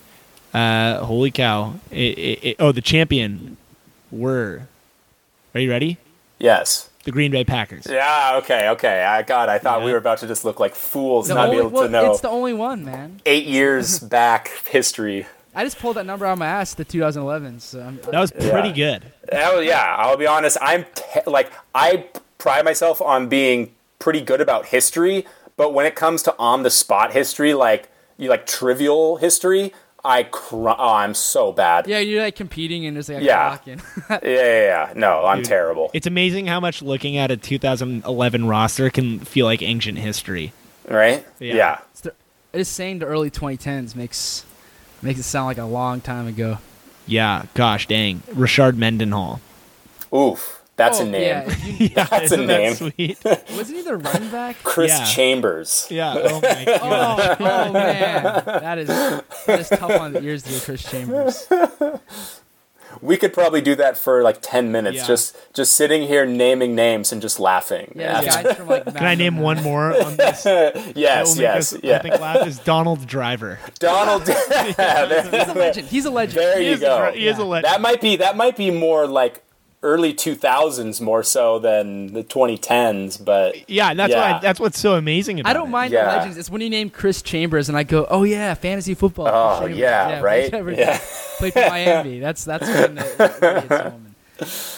Uh, 0.53 1.03
holy 1.03 1.31
cow! 1.31 1.73
It, 1.91 2.17
it, 2.17 2.39
it, 2.43 2.55
oh, 2.59 2.71
the 2.71 2.81
champion 2.81 3.57
were. 4.11 4.67
Are 5.53 5.59
you 5.59 5.69
ready? 5.69 5.97
Yes. 6.39 6.89
The 7.03 7.11
Green 7.11 7.31
Bay 7.31 7.43
Packers. 7.43 7.87
Yeah. 7.89 8.39
Okay. 8.43 8.69
Okay. 8.69 9.03
I 9.03 9.23
God, 9.23 9.49
I 9.49 9.57
thought 9.59 9.83
we 9.83 9.91
were 9.91 9.97
about 9.97 10.19
to 10.19 10.27
just 10.27 10.43
look 10.45 10.59
like 10.59 10.75
fools, 10.75 11.29
The 11.29 11.35
not 11.35 11.45
only- 11.45 11.55
be 11.55 11.59
able 11.61 11.71
well, 11.71 11.83
to 11.83 11.89
know 11.89 12.11
It's 12.11 12.21
the 12.21 12.29
only 12.29 12.53
one, 12.53 12.83
man. 12.85 13.21
eight 13.25 13.45
years 13.47 13.99
back 14.17 14.49
history. 14.67 15.25
I 15.57 15.63
just 15.63 15.79
pulled 15.79 15.95
that 15.97 16.05
number 16.05 16.25
out 16.25 16.33
of 16.33 16.39
my 16.39 16.47
ass, 16.47 16.73
the 16.75 16.85
2011. 16.85 17.59
So 17.59 17.81
I'm, 17.81 17.97
That 18.11 18.19
was 18.19 18.31
pretty 18.31 18.69
Yeah. 18.69 18.99
good. 18.99 19.11
Oh 19.31 19.59
yeah, 19.59 19.95
I'll 19.97 20.17
be 20.17 20.27
honest. 20.27 20.57
I'm 20.61 20.85
te- 20.93 21.21
like 21.25 21.51
I 21.73 22.05
pride 22.37 22.63
myself 22.63 23.01
on 23.01 23.27
being 23.27 23.71
pretty 23.99 24.21
good 24.21 24.39
about 24.39 24.67
history, 24.67 25.25
but 25.57 25.73
when 25.73 25.85
it 25.85 25.95
comes 25.95 26.21
to 26.23 26.35
on 26.37 26.63
the 26.63 26.69
spot 26.69 27.11
history, 27.13 27.53
like 27.55 27.89
you 28.17 28.29
like 28.29 28.45
trivial 28.45 29.17
history, 29.17 29.73
I 30.05 30.23
cr- 30.23 30.69
oh, 30.69 30.93
I'm 30.93 31.13
so 31.15 31.51
bad. 31.51 31.87
yeah, 31.87 31.99
you're 31.99 32.21
like 32.21 32.35
competing 32.35 32.85
and 32.85 32.95
there's 32.95 33.09
like 33.09 33.23
Yeah. 33.23 33.57
yeah, 33.65 33.79
yeah. 34.09 34.19
yeah. 34.23 34.93
No, 34.95 35.25
I'm 35.25 35.39
Dude. 35.39 35.45
terrible. 35.47 35.89
It's 35.93 36.07
amazing 36.07 36.45
how 36.47 36.59
much 36.59 36.81
looking 36.83 37.17
at 37.17 37.31
a 37.31 37.35
2011 37.37 38.47
roster 38.47 38.89
can 38.91 39.19
feel 39.19 39.45
like 39.47 39.61
ancient 39.63 39.97
history. 39.97 40.53
Right? 40.87 41.25
Yeah. 41.39 41.55
yeah. 41.55 41.79
it's 41.91 42.01
the, 42.01 42.13
just 42.53 42.73
saying 42.73 42.99
the 42.99 43.05
early 43.07 43.29
2010s 43.31 43.95
makes 43.95 44.45
makes 45.01 45.19
it 45.19 45.23
sound 45.23 45.47
like 45.47 45.57
a 45.57 45.65
long 45.65 46.01
time 46.01 46.27
ago. 46.27 46.57
Yeah, 47.05 47.43
gosh 47.53 47.87
dang. 47.87 48.19
Rashard 48.31 48.75
Mendenhall. 48.75 49.39
Oof, 50.13 50.61
that's 50.75 50.99
Oh, 50.99 51.05
a 51.05 51.09
name. 51.09 51.21
Yeah, 51.21 51.43
if 51.47 51.81
you- 51.81 51.89
That's 51.95 52.11
a 52.11 52.23
Isn't 52.35 52.47
name. 52.47 52.69
that 52.73 52.77
sweet? 52.77 53.17
wasn't 53.57 53.77
he 53.77 53.81
the 53.83 53.97
running 53.97 54.29
back? 54.29 54.57
Chris 54.63 54.91
Yeah. 54.91 55.05
Chambers. 55.05 55.87
yeah. 55.89 56.13
Oh 56.17 56.41
my 56.41 56.65
god. 56.65 56.79
Oh, 56.81 57.35
oh 57.39 57.73
man, 57.73 58.23
that 58.45 58.77
is 58.77 58.87
that 58.87 59.59
is 59.59 59.69
tough 59.69 59.91
on 59.91 60.13
the 60.13 60.21
ears 60.23 60.43
to 60.43 60.49
hear 60.49 60.59
Chris 60.59 60.83
Chambers. 60.83 61.47
We 63.01 63.17
could 63.17 63.33
probably 63.33 63.61
do 63.61 63.75
that 63.75 63.97
for 63.97 64.23
like 64.23 64.37
ten 64.41 64.71
minutes, 64.71 64.97
Yeah. 64.97 65.07
just 65.07 65.35
just 65.53 65.73
sitting 65.73 66.07
here 66.07 66.25
naming 66.25 66.75
names 66.75 67.11
and 67.11 67.21
just 67.21 67.39
laughing. 67.39 67.93
Yeah, 67.95 68.21
the 68.21 68.25
guys 68.27 68.55
from 68.57 68.67
like. 68.67 68.85
Can 68.95 69.05
I 69.05 69.15
name 69.15 69.37
one 69.37 69.61
more 69.63 69.99
on 70.01 70.15
this? 70.17 70.45
yes, 70.45 70.45
That 70.45 71.23
will 71.25 71.35
make 71.35 71.41
yes, 71.41 71.73
us, 71.73 71.79
yeah. 71.83 71.95
I 71.97 71.99
think 71.99 72.19
laugh 72.19 72.47
is 72.47 72.59
Donald 72.59 73.05
Driver. 73.07 73.59
Donald. 73.79 74.27
yeah, 74.27 75.23
He's 75.23 75.47
a 75.47 75.53
legend. 75.53 75.87
He's 75.87 76.05
a 76.05 76.09
legend. 76.11 76.37
there 76.37 76.59
He 76.59 76.67
you 76.67 76.73
is 76.73 76.79
go. 76.79 77.09
dri- 77.11 77.19
he 77.19 77.27
is 77.27 77.37
a 77.37 77.43
legend. 77.45 77.71
That 77.73 77.81
might 77.81 78.01
be 78.01 78.15
that 78.17 78.37
might 78.37 78.55
be 78.57 78.71
more 78.71 79.07
like 79.07 79.43
early 79.91 80.13
2000s 80.13 80.99
more 81.01 81.23
so 81.23 81.59
than 81.59 82.13
the 82.13 82.23
2010s, 82.23 83.17
but 83.23 83.55
Yeah, 83.69 83.93
that's 83.93 84.11
Yeah. 84.11 84.33
why 84.33 84.39
that's 84.41 84.59
what's 84.59 84.79
so 84.79 84.95
amazing 84.95 85.39
about 85.39 85.49
I 85.49 85.53
don't 85.53 85.69
it. 85.69 85.79
mind 85.79 85.93
Yeah. 85.93 86.05
the 86.11 86.17
legends. 86.17 86.37
It's 86.37 86.49
when 86.49 86.61
you 86.61 86.69
name 86.69 86.89
Chris 86.89 87.21
Chambers 87.21 87.69
and 87.69 87.77
I 87.77 87.83
go, 87.83 88.05
oh 88.09 88.23
yeah, 88.23 88.53
fantasy 88.53 88.93
football. 88.95 89.27
oh 89.27 89.59
Chris 89.61 89.77
Chambers. 89.77 89.79
yeah, 89.79 90.19
right? 90.21 90.77
Yeah. 90.77 90.99
Played 91.39 91.53
for 91.53 91.69
Miami. 91.69 92.19
That's 92.25 92.43
that's 92.43 92.67
when 92.67 92.97
it 92.97 93.41
really. 93.41 93.91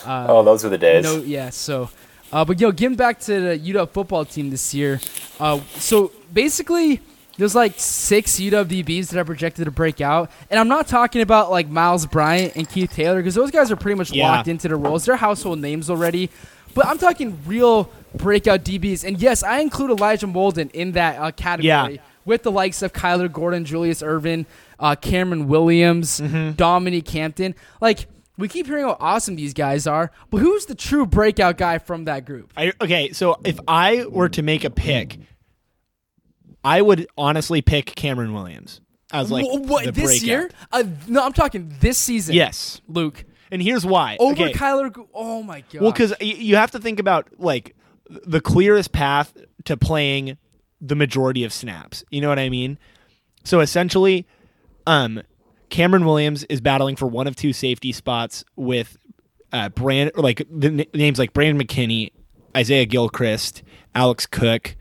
Uh, 0.06 0.26
Oh, 0.30 0.42
those 0.44 0.64
were 0.64 0.70
the 0.70 0.78
days. 0.78 1.04
No, 1.04 1.18
yeah. 1.18 1.50
So, 1.50 1.90
uh, 2.32 2.46
but 2.46 2.60
yo, 2.62 2.72
getting 2.72 2.96
back 2.96 3.20
to 3.28 3.34
the 3.42 3.56
UW 3.60 3.90
football 3.92 4.24
team 4.24 4.50
this 4.52 4.74
year. 4.74 5.02
Uh, 5.40 5.60
so 5.76 6.12
basically, 6.32 7.02
there's 7.40 7.56
like 7.56 7.74
six 7.78 8.40
UW 8.40 8.66
DBs 8.84 9.10
that 9.10 9.20
are 9.20 9.26
projected 9.26 9.66
to 9.66 9.72
break 9.72 10.00
out, 10.02 10.30
and 10.52 10.60
I'm 10.60 10.68
not 10.68 10.88
talking 10.88 11.22
about 11.24 11.50
like 11.50 11.68
Myles 11.70 12.06
Bryant 12.06 12.56
and 12.56 12.70
Keith 12.70 12.94
Taylor 12.94 13.18
because 13.18 13.34
those 13.36 13.50
guys 13.50 13.72
are 13.72 13.76
pretty 13.76 13.98
much 13.98 14.12
Yeah. 14.12 14.30
locked 14.30 14.48
into 14.48 14.68
their 14.68 14.78
roles. 14.78 15.06
They're 15.06 15.16
household 15.16 15.60
names 15.60 15.90
already. 15.90 16.30
But 16.76 16.86
I'm 16.86 17.00
talking 17.00 17.40
real 17.48 17.90
breakout 18.14 18.64
DBs, 18.64 19.04
and 19.04 19.20
yes, 19.20 19.42
I 19.42 19.60
include 19.60 19.90
Elijah 19.90 20.28
Molden 20.28 20.70
in 20.72 20.92
that 20.92 21.20
uh, 21.20 21.32
category 21.32 21.96
Yeah. 21.96 22.02
with 22.26 22.44
the 22.44 22.52
likes 22.52 22.82
of 22.84 22.94
Kyler 22.94 23.32
Gordon, 23.32 23.66
Julius 23.66 24.04
Irvin, 24.04 24.46
uh, 24.80 24.96
Cameron 24.96 25.48
Williams, 25.48 26.20
Mm-hmm. 26.22 26.52
Dominique 26.52 27.10
Hampton. 27.10 27.56
Like 27.82 28.06
we 28.38 28.48
keep 28.48 28.68
hearing 28.68 28.86
how 28.86 28.98
awesome 29.00 29.36
these 29.36 29.54
guys 29.54 29.88
are, 29.88 30.12
but 30.30 30.38
who's 30.38 30.66
the 30.68 30.76
true 30.76 31.06
breakout 31.06 31.58
guy 31.58 31.78
from 31.80 32.06
that 32.06 32.26
group? 32.26 32.52
I, 32.56 32.72
okay, 32.80 33.12
so 33.14 33.40
if 33.44 33.60
I 33.68 34.06
were 34.06 34.30
to 34.30 34.42
make 34.44 34.64
a 34.64 34.70
pick, 34.70 35.18
I 36.64 36.82
would 36.82 37.08
honestly 37.18 37.62
pick 37.62 37.96
Cameron 37.96 38.34
Williams 38.34 38.82
as 39.12 39.32
like 39.32 39.46
Wh- 39.46 39.68
what 39.68 39.86
the 39.86 39.92
this 39.92 40.04
breakout. 40.06 40.28
year? 40.28 40.52
Uh, 40.72 40.84
no, 41.08 41.24
I'm 41.24 41.34
talking 41.34 41.74
this 41.80 41.98
season. 41.98 42.36
Yes, 42.36 42.82
Luke 42.88 43.26
and 43.52 43.62
here's 43.62 43.86
why. 43.86 44.18
over 44.20 44.44
okay. 44.44 44.54
Kyler. 44.54 44.94
Oh 45.14 45.44
my 45.44 45.62
god. 45.62 45.82
Well, 45.82 45.92
because 45.92 46.14
you 46.22 46.56
have 46.56 46.72
to 46.72 46.80
think 46.80 47.00
about 47.00 47.28
like 47.38 47.76
the 48.10 48.42
clearest 48.42 48.92
path 48.92 49.36
to 49.66 49.78
playing 49.78 50.38
the 50.82 50.96
majority 50.96 51.44
of 51.44 51.54
snaps. 51.54 52.04
You 52.10 52.22
know 52.22 52.30
what 52.30 52.40
I 52.40 52.50
mean? 52.50 52.78
So 53.44 53.60
essentially, 53.60 54.28
um, 54.86 55.22
Cameron 55.70 56.06
Williams 56.06 56.44
is 56.46 56.62
battling 56.62 56.96
for 56.96 57.08
one 57.08 57.28
of 57.28 57.36
two 57.36 57.54
safety 57.54 57.92
spots 57.92 58.44
with 58.56 58.98
uh, 59.52 59.70
Brand, 59.70 60.12
or 60.16 60.24
like 60.24 60.46
the 60.50 60.68
n- 60.68 60.86
names 60.94 61.20
like 61.20 61.34
Brandon 61.34 61.66
McKinney, 61.66 62.12
Isaiah 62.56 62.86
Gilchrist, 62.86 63.64
Alex 63.96 64.26
Cook, 64.26 64.76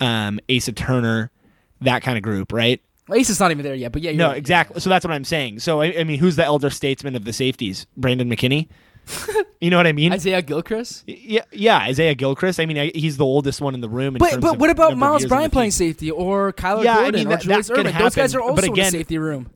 um, 0.00 0.38
Asa 0.54 0.72
Turner, 0.72 1.30
that 1.80 2.02
kind 2.02 2.16
of 2.16 2.22
group, 2.22 2.52
right? 2.52 2.80
Ace 3.14 3.30
is 3.30 3.38
not 3.38 3.50
even 3.52 3.64
there 3.64 3.74
yet, 3.74 3.92
but 3.92 4.02
yeah, 4.02 4.10
you're 4.10 4.18
No, 4.18 4.28
right. 4.28 4.36
exactly. 4.36 4.80
So 4.80 4.90
that's 4.90 5.04
what 5.04 5.12
I'm 5.14 5.24
saying. 5.24 5.60
So 5.60 5.80
I, 5.80 6.00
I 6.00 6.04
mean, 6.04 6.18
who's 6.18 6.34
the 6.36 6.44
elder 6.44 6.70
statesman 6.70 7.14
of 7.14 7.24
the 7.24 7.32
safeties? 7.32 7.86
Brandon 7.96 8.28
McKinney. 8.28 8.68
you 9.60 9.70
know 9.70 9.76
what 9.76 9.86
I 9.86 9.92
mean? 9.92 10.12
Isaiah 10.12 10.42
Gilchrist. 10.42 11.04
Yeah, 11.06 11.42
yeah, 11.52 11.78
Isaiah 11.78 12.16
Gilchrist. 12.16 12.58
I 12.58 12.66
mean, 12.66 12.76
I, 12.76 12.90
he's 12.92 13.16
the 13.16 13.24
oldest 13.24 13.60
one 13.60 13.74
in 13.74 13.80
the 13.80 13.88
room. 13.88 14.16
In 14.16 14.18
But 14.18 14.30
terms 14.30 14.42
but 14.42 14.58
what 14.58 14.70
about 14.70 14.96
Myles 14.96 15.22
in 15.22 15.28
Bryant 15.28 15.52
playing 15.52 15.70
safety 15.70 16.10
or 16.10 16.52
Kyler 16.52 16.82
Yeah, 16.82 16.94
I 16.96 17.02
Gordon 17.02 17.20
mean, 17.20 17.26
or 17.28 17.30
that- 17.30 17.40
Julius 17.42 17.68
that 17.68 17.74
could 17.74 17.86
Irvin? 17.86 18.02
Those 18.02 18.14
guys 18.16 18.34
are 18.34 18.38
happen, 18.40 18.50
also 18.50 18.66
in 18.66 18.72
again- 18.72 18.84
the 18.92 18.98
safety 18.98 19.18
room. 19.18 19.50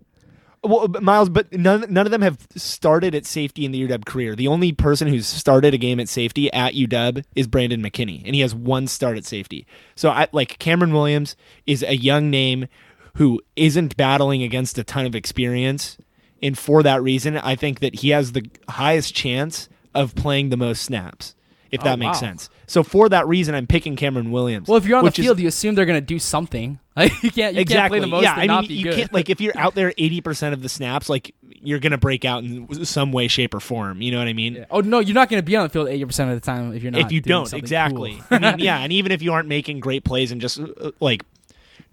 Well, 0.62 0.88
but 0.88 1.02
Myles, 1.02 1.30
but 1.30 1.50
none 1.52 1.86
none 1.88 2.06
of 2.06 2.10
them 2.10 2.20
have 2.20 2.46
started 2.54 3.14
at 3.14 3.24
safety 3.24 3.64
in 3.64 3.72
the 3.72 3.88
UW 3.88 4.04
career. 4.04 4.36
The 4.36 4.48
only 4.48 4.72
person 4.72 5.08
who's 5.08 5.26
started 5.26 5.72
a 5.72 5.78
game 5.78 5.98
at 5.98 6.08
safety 6.08 6.52
at 6.52 6.74
UW 6.74 7.24
is 7.34 7.46
Brandon 7.46 7.82
McKinney, 7.82 8.22
and 8.26 8.34
he 8.34 8.42
has 8.42 8.54
one 8.54 8.86
start 8.86 9.16
at 9.16 9.24
safety. 9.24 9.66
So 9.94 10.10
I 10.10 10.28
like 10.32 10.58
Cameron 10.58 10.92
Williams 10.92 11.34
is 11.66 11.82
a 11.82 11.96
young 11.96 12.28
name 12.28 12.66
who 13.14 13.40
isn't 13.56 13.96
battling 13.96 14.42
against 14.42 14.76
a 14.76 14.84
ton 14.84 15.06
of 15.06 15.14
experience, 15.14 15.96
and 16.42 16.58
for 16.58 16.82
that 16.82 17.02
reason, 17.02 17.38
I 17.38 17.56
think 17.56 17.80
that 17.80 17.96
he 17.96 18.10
has 18.10 18.32
the 18.32 18.44
highest 18.68 19.14
chance 19.14 19.68
of 19.94 20.14
playing 20.14 20.50
the 20.50 20.58
most 20.58 20.82
snaps. 20.82 21.34
If 21.70 21.80
Oh, 21.82 21.84
that 21.84 21.98
makes 21.98 22.16
wow. 22.16 22.28
sense. 22.28 22.50
So 22.66 22.82
for 22.82 23.08
that 23.08 23.26
reason, 23.28 23.54
I'm 23.54 23.66
picking 23.66 23.94
Cameron 23.96 24.30
Williams. 24.32 24.66
Well, 24.68 24.76
if 24.78 24.86
you're 24.86 24.98
on 24.98 25.04
the 25.04 25.08
which 25.08 25.18
is- 25.20 25.24
field, 25.24 25.38
you 25.40 25.48
assume 25.48 25.74
they're 25.76 25.86
going 25.86 26.00
to 26.00 26.04
do 26.06 26.18
something. 26.18 26.78
Like 27.00 27.22
you 27.22 27.30
can't 27.30 27.54
you 27.54 27.62
exactly. 27.62 27.66
can't 27.74 27.90
play 27.92 28.00
the 28.00 28.06
most 28.08 28.22
yeah, 28.24 28.34
I 28.34 28.46
mean, 28.60 28.64
you 28.70 28.84
good. 28.84 28.94
can't 28.96 29.12
like 29.12 29.30
if 29.30 29.40
you're 29.40 29.56
out 29.56 29.74
there 29.74 29.94
eighty 29.96 30.20
percent 30.20 30.52
of 30.52 30.60
the 30.60 30.68
snaps, 30.68 31.08
like 31.08 31.34
you're 31.62 31.78
gonna 31.78 31.96
break 31.96 32.26
out 32.26 32.44
in 32.44 32.84
some 32.84 33.10
way, 33.12 33.26
shape, 33.26 33.54
or 33.54 33.60
form. 33.60 34.02
You 34.02 34.10
know 34.10 34.18
what 34.18 34.26
I 34.28 34.34
mean? 34.34 34.54
Yeah. 34.56 34.64
Oh 34.70 34.80
no, 34.80 34.98
you're 34.98 35.14
not 35.14 35.30
going 35.30 35.40
to 35.40 35.46
be 35.46 35.56
on 35.56 35.62
the 35.62 35.70
field 35.70 35.88
80 35.88 36.04
percent 36.04 36.30
of 36.30 36.38
the 36.38 36.44
time 36.44 36.74
if 36.74 36.82
you're 36.82 36.92
not. 36.92 37.00
if 37.00 37.12
you 37.12 37.20
don't, 37.22 37.50
exactly. 37.54 38.16
cool. 38.28 38.38
I 38.38 38.38
mean, 38.50 38.58
yeah, 38.58 38.80
and 38.80 38.92
even 38.92 39.12
if 39.12 39.22
you 39.22 39.32
aren't 39.32 39.48
making 39.48 39.80
great 39.80 40.04
plays 40.04 40.30
and 40.30 40.42
just 40.42 40.58
uh, 40.60 40.90
like 41.00 41.24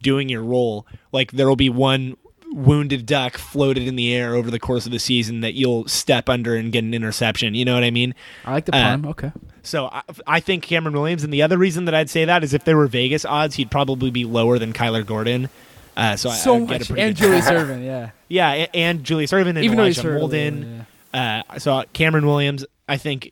doing 0.01 0.27
your 0.27 0.43
role, 0.43 0.85
like 1.13 1.31
there 1.31 1.47
will 1.47 1.55
be 1.55 1.69
one 1.69 2.17
wounded 2.51 3.05
duck 3.05 3.37
floated 3.37 3.87
in 3.87 3.95
the 3.95 4.13
air 4.13 4.33
over 4.35 4.49
the 4.51 4.59
course 4.59 4.85
of 4.85 4.91
the 4.91 4.99
season 4.99 5.41
that 5.41 5.53
you'll 5.53 5.87
step 5.87 6.27
under 6.27 6.55
and 6.55 6.71
get 6.73 6.83
an 6.83 6.93
interception. 6.93 7.53
You 7.55 7.63
know 7.65 7.75
what 7.75 7.83
I 7.83 7.91
mean? 7.91 8.13
I 8.45 8.51
like 8.53 8.65
the 8.65 8.75
Uh, 8.75 8.81
pun. 8.97 9.05
okay. 9.05 9.31
So 9.67 9.87
I, 9.91 10.01
I 10.25 10.39
think 10.39 10.63
Cameron 10.63 10.95
Williams, 10.95 11.23
and 11.23 11.33
the 11.33 11.41
other 11.41 11.57
reason 11.57 11.85
that 11.85 11.93
I'd 11.93 12.09
say 12.09 12.25
that 12.25 12.43
is 12.43 12.53
if 12.53 12.63
there 12.63 12.77
were 12.77 12.87
Vegas 12.87 13.25
odds, 13.25 13.55
he'd 13.55 13.69
probably 13.69 14.09
be 14.11 14.23
lower 14.25 14.57
than 14.57 14.71
Kyler 14.73 15.05
Gordon. 15.05 15.49
Uh, 15.95 16.15
so 16.15 16.29
I, 16.29 16.33
So 16.35 16.55
I 16.55 16.59
would 16.59 16.69
get 16.69 16.89
a 16.89 16.93
much. 16.93 16.99
And 17.01 17.15
Julius 17.15 17.49
Irvin, 17.49 17.83
yeah. 17.83 18.11
Yeah, 18.29 18.51
a- 18.53 18.75
and 18.75 19.03
Julius 19.03 19.31
Irvin 19.33 19.57
and 19.57 19.63
Even 19.65 19.77
though 19.77 19.83
Elijah 19.83 20.01
hurt 20.03 20.21
Molden. 20.21 20.85
yeah. 21.13 21.43
Uh, 21.49 21.59
so 21.59 21.83
Cameron 21.93 22.25
Williams, 22.25 22.65
I 22.87 22.97
think 22.97 23.31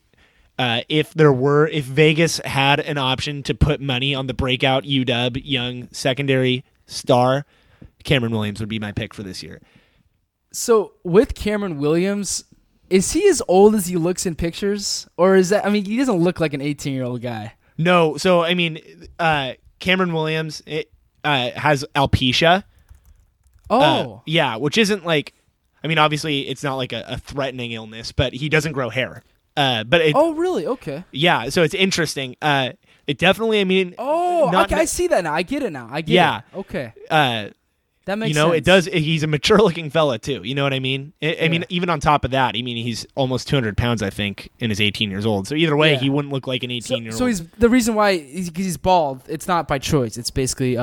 uh, 0.57 0.81
if 0.89 1.13
there 1.13 1.33
were, 1.33 1.67
if 1.67 1.83
Vegas 1.85 2.37
had 2.39 2.79
an 2.79 2.97
option 2.97 3.43
to 3.43 3.53
put 3.53 3.79
money 3.81 4.15
on 4.15 4.27
the 4.27 4.33
breakout 4.33 4.83
UW 4.83 5.41
young 5.43 5.89
secondary 5.91 6.63
star, 6.87 7.45
Cameron 8.03 8.31
Williams 8.33 8.59
would 8.61 8.69
be 8.69 8.79
my 8.79 8.91
pick 8.91 9.13
for 9.13 9.21
this 9.23 9.43
year. 9.43 9.61
So 10.51 10.93
with 11.03 11.35
Cameron 11.35 11.77
Williams, 11.79 12.45
Is 12.89 13.11
he 13.13 13.27
as 13.27 13.41
old 13.47 13.75
as 13.75 13.87
he 13.87 13.95
looks 13.97 14.25
in 14.25 14.35
pictures, 14.35 15.07
or 15.17 15.35
is 15.35 15.49
that? 15.49 15.65
I 15.65 15.69
mean, 15.69 15.85
he 15.85 15.97
doesn't 15.97 16.17
look 16.17 16.39
like 16.39 16.53
an 16.53 16.61
18 16.61 16.93
year 16.93 17.03
old 17.03 17.21
guy. 17.21 17.53
No, 17.77 18.15
so 18.17 18.41
I 18.43 18.53
mean, 18.53 18.79
uh, 19.19 19.53
Cameron 19.79 20.13
Williams 20.13 20.61
it, 20.65 20.91
uh, 21.23 21.51
has 21.51 21.83
alopecia. 21.95 22.63
Oh, 23.69 23.79
Uh, 23.81 24.19
yeah, 24.25 24.55
which 24.57 24.77
isn't 24.77 25.05
like, 25.05 25.33
I 25.83 25.87
mean, 25.87 25.97
obviously 25.97 26.47
it's 26.47 26.63
not 26.63 26.75
like 26.75 26.93
a, 26.93 27.03
a 27.07 27.17
threatening 27.17 27.71
illness, 27.71 28.11
but 28.11 28.33
he 28.33 28.47
doesn't 28.49 28.73
grow 28.73 28.89
hair. 28.89 29.23
Uh, 29.57 29.83
but 29.83 30.01
it, 30.01 30.13
oh, 30.15 30.33
really? 30.35 30.67
Okay. 30.67 31.03
yeah, 31.11 31.49
so 31.49 31.63
it's 31.63 31.73
interesting. 31.73 32.35
Uh, 32.41 32.71
it 33.07 33.17
definitely, 33.17 33.59
I 33.59 33.63
mean, 33.63 33.95
Oh, 33.97 34.47
okay, 34.63 34.75
ne- 34.75 34.81
I 34.81 34.85
see 34.85 35.07
that 35.07 35.23
now. 35.23 35.33
I 35.33 35.41
get 35.43 35.63
it 35.63 35.71
now. 35.71 35.87
I 35.91 36.01
get 36.01 36.13
Yeah. 36.13 36.37
it. 36.53 36.57
Okay, 36.57 36.93
uh, 37.09 37.49
that 38.05 38.17
makes 38.17 38.29
you 38.29 38.35
know, 38.35 38.49
sense. 38.51 38.57
it 38.57 38.63
does. 38.63 38.85
He's 38.85 39.23
a 39.23 39.27
mature 39.27 39.57
looking 39.61 39.89
fella 39.89 40.17
too. 40.19 40.41
You 40.43 40.55
know 40.55 40.63
what 40.63 40.73
I 40.73 40.79
mean? 40.79 41.13
I, 41.21 41.37
I 41.43 41.47
mean, 41.49 41.65
even 41.69 41.89
on 41.89 41.99
top 41.99 42.23
of 42.25 42.31
that, 42.31 42.55
I 42.55 42.61
mean, 42.61 42.77
he's 42.77 43.05
almost 43.15 43.47
200 43.47 43.75
pounds, 43.77 44.01
I 44.03 44.09
think, 44.09 44.49
and 44.59 44.71
is 44.71 44.79
18 44.79 45.09
years 45.11 45.25
old. 45.25 45.47
So 45.47 45.55
either 45.55 45.75
way, 45.75 45.93
Yeah. 45.93 45.99
he 45.99 46.09
wouldn't 46.09 46.33
look 46.33 46.47
like 46.47 46.63
an 46.63 46.71
18 46.71 46.81
So, 46.81 46.95
year 46.97 47.11
old. 47.11 47.17
so 47.17 47.25
he's 47.25 47.45
the 47.57 47.69
reason 47.69 47.95
why 47.95 48.17
he's, 48.17 48.51
he's 48.55 48.77
bald. 48.77 49.21
It's 49.27 49.47
not 49.47 49.67
by 49.67 49.79
choice. 49.79 50.17
It's 50.17 50.31
basically 50.31 50.75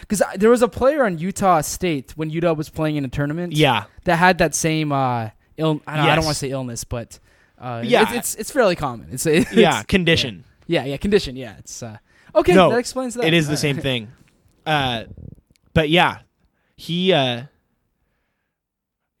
because 0.00 0.22
there 0.36 0.50
was 0.50 0.62
a 0.62 0.68
player 0.68 1.04
on 1.04 1.18
Utah 1.18 1.60
State 1.60 2.12
when 2.16 2.30
Utah 2.30 2.52
was 2.54 2.68
playing 2.70 2.96
in 2.96 3.04
a 3.04 3.08
tournament. 3.08 3.52
yeah, 3.54 3.84
that 4.04 4.16
had 4.16 4.38
that 4.38 4.54
same 4.54 4.92
uh, 4.92 5.30
ill. 5.56 5.80
I 5.86 5.96
don't, 5.96 6.06
Yes. 6.06 6.14
don't 6.16 6.24
want 6.24 6.34
to 6.34 6.38
say 6.38 6.50
illness, 6.50 6.84
but 6.84 7.18
uh, 7.60 7.82
Yeah. 7.84 8.02
it's, 8.02 8.12
it's 8.12 8.34
it's 8.36 8.50
fairly 8.52 8.76
common. 8.76 9.08
It's, 9.10 9.26
it's 9.26 9.52
yeah, 9.52 9.82
condition. 9.82 10.44
yeah, 10.68 10.84
yeah, 10.84 10.96
condition. 10.96 11.34
Yeah, 11.34 11.56
it's 11.58 11.82
uh, 11.82 11.96
okay. 12.36 12.54
No, 12.54 12.70
that 12.70 12.78
explains 12.78 13.14
that. 13.14 13.24
It 13.24 13.34
is 13.34 13.46
the 13.46 13.52
Alright. 13.52 13.58
same 13.60 13.78
thing. 13.78 14.08
Uh, 14.64 15.04
but 15.74 15.88
yeah, 15.90 16.18
he 16.78 17.12
uh, 17.12 17.42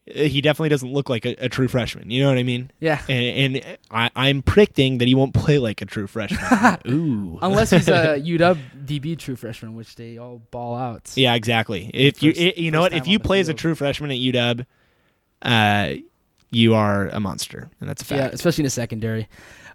he 0.06 0.40
definitely 0.40 0.68
doesn't 0.68 0.92
look 0.92 1.10
like 1.10 1.26
a, 1.26 1.34
a 1.44 1.48
true 1.48 1.66
freshman. 1.66 2.08
You 2.08 2.22
know 2.22 2.28
what 2.28 2.38
I 2.38 2.44
mean? 2.44 2.70
Yeah, 2.78 3.02
And, 3.08 3.56
and 3.56 3.78
I, 3.90 4.10
I'm 4.14 4.42
predicting 4.42 4.98
that 4.98 5.08
he 5.08 5.14
won't 5.14 5.34
play 5.34 5.58
like 5.58 5.82
a 5.82 5.84
true 5.84 6.06
freshman. 6.06 6.78
Ooh. 6.88 7.38
unless 7.42 7.70
he's 7.70 7.88
a 7.88 7.92
UW 8.20 8.58
DB 8.86 9.18
true 9.18 9.34
freshman, 9.34 9.74
which 9.74 9.96
they 9.96 10.18
all 10.18 10.38
ball 10.52 10.76
out. 10.76 11.12
Yeah, 11.16 11.34
exactly. 11.34 11.90
If 11.92 12.22
you 12.22 12.32
First- 12.32 12.40
i 12.40 12.52
you 12.56 12.70
know 12.70 12.80
what, 12.80 12.92
if 12.92 13.08
you 13.08 13.16
on 13.18 13.22
the 13.22 13.26
play 13.26 13.40
as 13.40 13.48
a 13.48 13.54
true 13.54 13.74
freshman 13.74 14.12
at 14.12 14.18
UW, 14.18 14.64
uh, 15.42 15.94
you 16.50 16.74
are 16.74 17.08
a 17.08 17.18
monster, 17.18 17.68
and 17.80 17.88
that's 17.90 18.02
a 18.02 18.04
fact. 18.04 18.18
Yeah, 18.20 18.28
especially 18.32 18.62
in 18.62 18.66
the 18.66 18.70
secondary. 18.70 19.28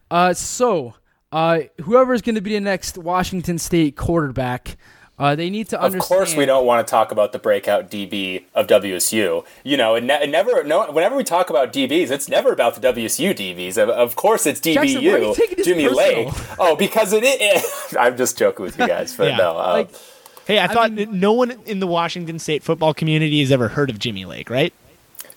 Uh, 0.09 0.33
so 0.33 0.93
uh, 1.33 1.59
whoever 1.81 2.13
is 2.13 2.21
going 2.21 2.35
to 2.35 2.41
be 2.41 2.53
the 2.53 2.61
next 2.61 2.97
Washington 2.97 3.59
State 3.59 3.97
quarterback, 3.97 4.77
uh, 5.19 5.35
they 5.35 5.49
need 5.49 5.69
to 5.69 5.79
understand. 5.79 6.01
Of 6.01 6.07
course, 6.07 6.35
we 6.35 6.45
don't 6.45 6.65
want 6.65 6.85
to 6.85 6.89
talk 6.89 7.11
about 7.11 7.31
the 7.33 7.39
breakout 7.39 7.89
DB 7.91 8.43
of 8.55 8.67
WSU. 8.67 9.45
You 9.63 9.77
know, 9.77 9.95
it, 9.95 10.03
ne- 10.03 10.23
it 10.23 10.29
never. 10.29 10.63
No, 10.63 10.91
whenever 10.91 11.15
we 11.15 11.23
talk 11.23 11.49
about 11.49 11.71
DBs, 11.71 12.09
it's 12.11 12.27
never 12.27 12.51
about 12.51 12.75
the 12.75 12.81
WSU 12.93 13.31
DBs. 13.35 13.77
Of, 13.77 13.89
of 13.89 14.15
course, 14.15 14.45
it's 14.45 14.59
DBU. 14.59 14.73
Jackson, 14.73 15.05
why 15.05 15.11
are 15.11 15.17
you 15.19 15.35
this 15.35 15.65
Jimmy 15.65 15.87
personal? 15.87 16.25
Lake. 16.25 16.33
Oh, 16.59 16.75
because 16.75 17.13
it 17.13 17.23
is. 17.23 17.95
I'm 17.99 18.17
just 18.17 18.37
joking 18.37 18.63
with 18.65 18.77
you 18.79 18.87
guys, 18.87 19.15
but 19.15 19.27
Yeah. 19.29 19.37
no. 19.37 19.51
Uh, 19.57 19.71
Like, 19.73 19.89
Hey, 20.45 20.59
I, 20.59 20.67
thought 20.67 20.91
mean- 20.91 21.19
no 21.19 21.31
one 21.33 21.51
in 21.65 21.79
the 21.79 21.87
Washington 21.87 22.37
State 22.39 22.63
football 22.63 22.93
community 22.93 23.39
has 23.39 23.51
ever 23.51 23.69
heard 23.69 23.89
of 23.89 23.99
Jimmy 23.99 24.25
Lake, 24.25 24.49
right? 24.49 24.73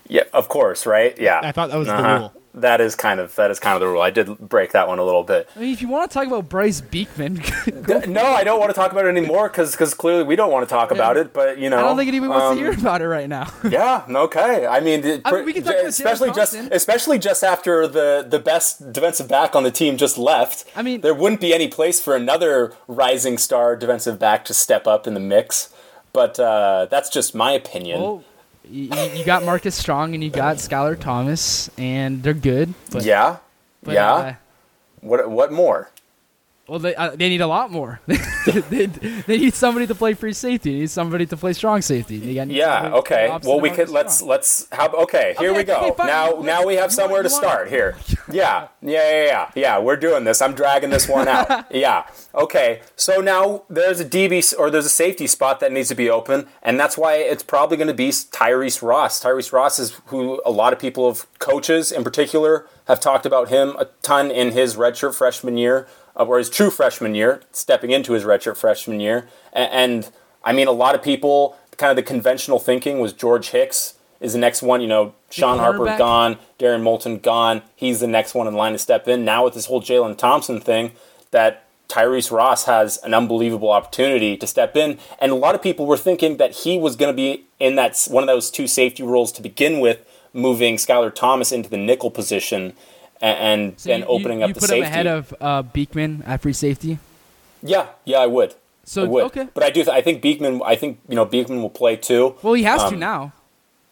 yeah, 0.09 0.23
of 0.33 0.47
course, 0.49 0.85
right? 0.85 1.17
Yeah. 1.19 1.39
I 1.43 1.51
thought 1.51 1.69
that 1.69 1.77
was 1.77 1.87
the 1.87 1.93
Uh-huh. 1.95 2.17
rule. 2.19 2.33
That 2.61 2.81
is 2.81 2.95
kind 2.95 3.19
of 3.19 3.35
that 3.35 3.51
is 3.51 3.59
kind 3.59 3.75
of 3.75 3.81
the 3.81 3.87
rule. 3.87 4.01
I 4.01 4.09
did 4.09 4.37
break 4.39 4.71
that 4.71 4.87
one 4.87 4.99
a 4.99 5.03
little 5.03 5.23
bit. 5.23 5.49
I 5.55 5.59
mean, 5.59 5.73
if 5.73 5.81
you 5.81 5.87
want 5.87 6.09
to 6.09 6.13
talk 6.13 6.27
about 6.27 6.49
Bryce 6.49 6.81
Beekman, 6.81 7.41
No, 8.07 8.23
I 8.25 8.43
don't 8.43 8.59
want 8.59 8.69
to 8.69 8.73
talk 8.73 8.91
about 8.91 9.05
it 9.05 9.09
anymore 9.09 9.47
because 9.49 9.71
because 9.71 9.93
clearly 9.93 10.23
we 10.23 10.35
don't 10.35 10.51
want 10.51 10.67
to 10.67 10.69
talk 10.69 10.91
about 10.91 11.17
it. 11.17 11.33
But 11.33 11.57
you 11.57 11.69
know, 11.69 11.77
I 11.77 11.81
don't 11.81 11.97
think 11.97 12.07
wants 12.21 12.45
um, 12.45 12.57
to 12.57 12.63
hear 12.63 12.73
about 12.73 13.01
it 13.01 13.07
right 13.07 13.29
now. 13.29 13.51
Yeah, 13.67 14.05
okay. 14.09 14.65
I 14.65 14.79
mean, 14.79 15.03
it- 15.05 15.21
I 15.25 15.31
mean, 15.31 15.45
we 15.45 15.53
can 15.53 15.63
talk 15.63 15.73
about 15.73 15.85
especially 15.85 16.31
just 16.31 16.53
especially 16.71 17.19
just 17.19 17.43
after 17.43 17.87
the 17.87 18.25
the 18.27 18.39
best 18.39 18.91
defensive 18.91 19.27
back 19.27 19.55
on 19.55 19.63
the 19.63 19.71
team 19.71 19.97
just 19.97 20.17
left. 20.17 20.65
I 20.75 20.81
mean- 20.81 21.01
there 21.01 21.13
wouldn't 21.13 21.41
be 21.41 21.53
any 21.53 21.67
place 21.67 21.99
for 22.01 22.15
another 22.15 22.73
rising 22.87 23.37
star 23.37 23.75
defensive 23.75 24.17
back 24.19 24.45
to 24.45 24.53
step 24.53 24.87
up 24.87 25.05
in 25.07 25.13
the 25.13 25.19
mix. 25.19 25.69
But 26.13 26.39
uh, 26.39 26.87
that's 26.89 27.09
just 27.09 27.35
my 27.35 27.51
opinion. 27.51 28.01
well, 28.01 28.23
you, 28.69 28.93
you 29.15 29.25
got 29.25 29.43
Marcus 29.43 29.75
Strong 29.75 30.13
and 30.13 30.23
you 30.23 30.29
got 30.29 30.57
Skylar 30.57 30.99
Thomas, 30.99 31.69
and 31.77 32.23
they're 32.23 32.33
good. 32.33 32.73
But, 32.91 33.03
yeah, 33.03 33.37
but, 33.83 33.93
yeah. 33.93 34.13
uh, 34.13 34.33
what 35.01 35.29
what 35.29 35.51
more? 35.51 35.89
Well, 36.67 36.79
they 36.79 36.95
uh, 36.95 37.11
they 37.15 37.29
need 37.29 37.41
a 37.41 37.47
lot 37.47 37.71
more. 37.71 37.99
they, 38.07 38.85
they 38.87 39.37
need 39.37 39.53
somebody 39.53 39.87
to 39.87 39.95
play 39.95 40.13
free 40.13 40.33
safety. 40.33 40.73
They 40.73 40.79
need 40.81 40.89
somebody 40.89 41.25
to 41.27 41.37
play 41.37 41.53
strong 41.53 41.81
safety. 41.81 42.17
Yeah. 42.17 42.43
somebody 42.43 42.59
to 42.59 42.89
play 42.91 42.97
Okay. 42.99 43.39
Well, 43.45 43.59
we 43.59 43.69
could 43.69 43.89
let's 43.89 44.15
Strong. 44.15 44.29
let's 44.29 44.67
how 44.71 44.87
okay. 44.89 45.35
Here 45.39 45.49
Okay, 45.51 45.57
we 45.57 45.63
go. 45.63 45.75
okay. 45.91 46.05
Now 46.05 46.31
Let's- 46.31 46.45
now 46.45 46.65
we 46.65 46.75
have 46.75 46.91
somewhere 46.91 47.23
to 47.23 47.29
start 47.29 47.69
here. 47.69 47.95
Yeah. 48.29 48.67
Yeah. 48.81 48.91
Yeah. 49.09 49.23
Yeah. 49.25 49.51
Yeah. 49.55 49.79
We're 49.79 49.95
doing 49.95 50.25
this. 50.25 50.41
I'm 50.41 50.53
dragging 50.53 50.89
this 50.89 51.07
one 51.07 51.29
out. 51.29 51.65
yeah. 51.73 52.07
Okay. 52.35 52.81
So 52.97 53.21
now 53.21 53.63
there's 53.69 54.01
a 54.01 54.05
DB 54.05 54.53
or 54.59 54.69
there's 54.69 54.85
a 54.85 54.89
safety 54.89 55.27
spot 55.27 55.61
that 55.61 55.71
needs 55.71 55.87
to 55.89 55.95
be 55.95 56.09
open, 56.09 56.47
and 56.61 56.77
that's 56.77 56.97
why 56.97 57.15
it's 57.15 57.41
probably 57.43 57.77
going 57.77 57.87
to 57.87 57.93
be 57.93 58.09
Tyrese 58.09 58.81
Ross. 58.81 59.23
Tyrese 59.23 59.53
Ross 59.53 59.79
is 59.79 60.01
who 60.07 60.41
a 60.45 60.51
lot 60.51 60.73
of 60.73 60.79
people 60.79 61.07
of 61.07 61.25
coaches 61.39 61.89
in 61.91 62.03
particular 62.03 62.67
have 62.87 62.99
talked 62.99 63.25
about 63.25 63.47
him 63.47 63.69
a 63.79 63.85
ton 64.01 64.29
in 64.29 64.51
his 64.51 64.75
redshirt 64.75 65.15
freshman 65.15 65.55
year 65.57 65.87
uh, 66.17 66.25
or 66.25 66.37
his 66.37 66.49
true 66.49 66.69
freshman 66.69 67.15
year, 67.15 67.41
stepping 67.51 67.91
into 67.91 68.13
his 68.13 68.23
redshirt 68.23 68.57
freshman 68.57 68.99
year. 68.99 69.27
And, 69.53 69.71
and 69.71 70.11
I 70.43 70.53
mean, 70.53 70.67
a 70.67 70.71
lot 70.71 70.95
of 70.95 71.03
people, 71.03 71.57
kind 71.77 71.91
of 71.91 71.95
the 71.95 72.03
conventional 72.03 72.59
thinking 72.59 72.99
was 72.99 73.13
George 73.13 73.49
Hicks 73.49 73.95
is 74.19 74.33
the 74.33 74.39
next 74.39 74.61
one. 74.61 74.81
You 74.81 74.87
know, 74.87 75.13
Sean 75.29 75.59
Harper 75.59 75.85
gone, 75.97 76.37
Darrien 76.57 76.81
Molton 76.81 77.21
gone. 77.21 77.61
He's 77.75 77.99
the 77.99 78.07
next 78.07 78.33
one 78.33 78.47
in 78.47 78.55
line 78.55 78.73
to 78.73 78.79
step 78.79 79.07
in. 79.07 79.23
Now 79.23 79.45
with 79.45 79.53
this 79.53 79.67
whole 79.67 79.81
Jalen 79.81 80.17
Thompson 80.17 80.59
thing, 80.59 80.91
that 81.31 81.65
Tyrese 81.87 82.31
Ross 82.31 82.65
has 82.65 82.97
an 82.97 83.13
unbelievable 83.13 83.71
opportunity 83.71 84.35
to 84.37 84.47
step 84.47 84.75
in, 84.75 84.99
and 85.19 85.31
a 85.31 85.35
lot 85.35 85.55
of 85.55 85.61
people 85.61 85.85
were 85.85 85.97
thinking 85.97 86.37
that 86.37 86.51
he 86.51 86.77
was 86.77 86.95
going 86.95 87.11
to 87.11 87.15
be 87.15 87.45
in 87.59 87.75
that 87.75 88.07
one 88.09 88.23
of 88.23 88.27
those 88.27 88.51
two 88.51 88.67
safety 88.67 89.03
roles 89.03 89.31
to 89.33 89.41
begin 89.41 89.79
with, 89.79 90.05
moving 90.33 90.75
Skylar 90.75 91.13
Thomas 91.13 91.51
into 91.51 91.69
the 91.69 91.77
nickel 91.77 92.11
position 92.11 92.73
a- 93.21 93.25
and 93.25 93.79
So 93.79 93.89
then 93.89 93.99
you- 94.01 94.05
opening 94.07 94.39
you, 94.39 94.45
up 94.45 94.47
you 94.49 94.53
the 94.55 94.59
put 94.59 94.69
safety. 94.69 94.85
him 94.87 94.91
ahead 94.93 95.07
of 95.07 95.33
uh, 95.41 95.61
Beekman 95.63 96.23
at 96.25 96.41
free 96.41 96.53
safety. 96.53 96.99
yeah, 97.61 97.87
yeah, 98.05 98.17
I 98.19 98.27
would. 98.27 98.55
So 98.83 99.03
I 99.03 99.07
would. 99.07 99.23
okay. 99.25 99.47
But 99.53 99.63
I 99.63 99.69
do. 99.69 99.83
Th- 99.83 99.95
I 99.95 100.01
think 100.01 100.21
Beekman. 100.21 100.61
I 100.65 100.75
think 100.75 100.99
you 101.09 101.15
know 101.15 101.25
Beekman 101.25 101.61
will 101.61 101.69
play 101.69 101.95
too. 101.97 102.35
Well, 102.41 102.53
he 102.53 102.63
has 102.63 102.81
to 102.83 102.87
Um, 102.93 102.99
now. 102.99 103.33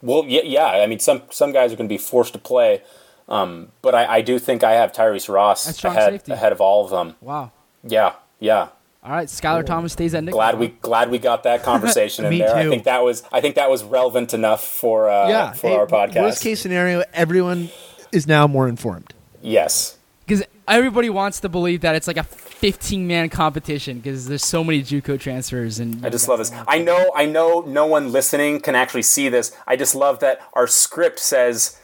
Well, 0.01 0.23
yeah, 0.27 0.41
yeah. 0.43 0.65
I 0.83 0.87
mean, 0.87 0.99
some 0.99 1.23
some 1.31 1.51
guys 1.51 1.73
are 1.73 1.75
going 1.75 1.89
to 1.89 1.93
be 1.93 1.97
forced 1.97 2.33
to 2.33 2.39
play, 2.39 2.81
um, 3.27 3.69
but 3.81 3.93
I, 3.95 4.05
I 4.17 4.21
do 4.21 4.39
think 4.39 4.63
I 4.63 4.73
have 4.73 4.91
Tyrese 4.93 5.27
Ross 5.33 5.65
That's 5.65 5.83
ahead 5.83 6.13
safety. 6.13 6.31
ahead 6.31 6.51
of 6.51 6.61
all 6.61 6.85
of 6.85 6.91
them. 6.91 7.15
Wow. 7.21 7.51
Yeah, 7.83 8.13
yeah. 8.39 8.67
All 9.03 9.11
right, 9.11 9.27
Skylar 9.27 9.63
Thomas 9.65 9.93
stays 9.93 10.15
at 10.15 10.23
nickel. 10.23 10.37
Glad 10.39 10.57
we 10.59 10.69
glad 10.69 11.09
we 11.11 11.17
got 11.19 11.43
that 11.43 11.61
conversation 11.71 12.25
in 12.25 12.31
Me 12.31 12.39
there. 12.39 12.55
I 12.55 12.67
think 12.69 12.85
that 12.85 13.03
was 13.03 13.21
I 13.31 13.41
think 13.41 13.55
that 13.55 13.69
was 13.69 13.83
relevant 13.83 14.33
enough 14.33 14.63
for 14.63 15.09
uh, 15.09 15.27
yeah. 15.29 15.51
for 15.53 15.67
hey, 15.67 15.75
our 15.75 15.87
podcast. 15.87 16.21
Worst 16.21 16.41
case 16.41 16.59
scenario, 16.61 17.03
everyone 17.13 17.69
is 18.15 18.27
now 18.27 18.47
more 18.47 18.67
informed. 18.67 19.13
Yes. 19.41 19.97
because 20.25 20.43
everybody 20.67 21.09
wants 21.09 21.39
to 21.41 21.49
believe 21.49 21.81
that 21.81 21.95
it's 21.95 22.07
like 22.07 22.17
a 22.17 22.23
15 22.23 23.05
man 23.05 23.29
competition 23.29 23.97
because 23.99 24.27
there's 24.27 24.43
so 24.43 24.63
many 24.63 24.81
JUCO 24.81 25.19
transfers 25.19 25.79
and 25.79 26.03
I 26.03 26.09
just 26.09 26.27
love 26.27 26.39
this. 26.39 26.51
I 26.67 26.79
know, 26.79 27.11
I 27.15 27.25
know, 27.27 27.61
no 27.67 27.85
one 27.85 28.11
listening 28.11 28.59
can 28.61 28.73
actually 28.73 29.03
see 29.03 29.29
this. 29.29 29.55
I 29.67 29.75
just 29.75 29.93
love 29.93 30.19
that 30.21 30.41
our 30.53 30.65
script 30.65 31.19
says, 31.19 31.79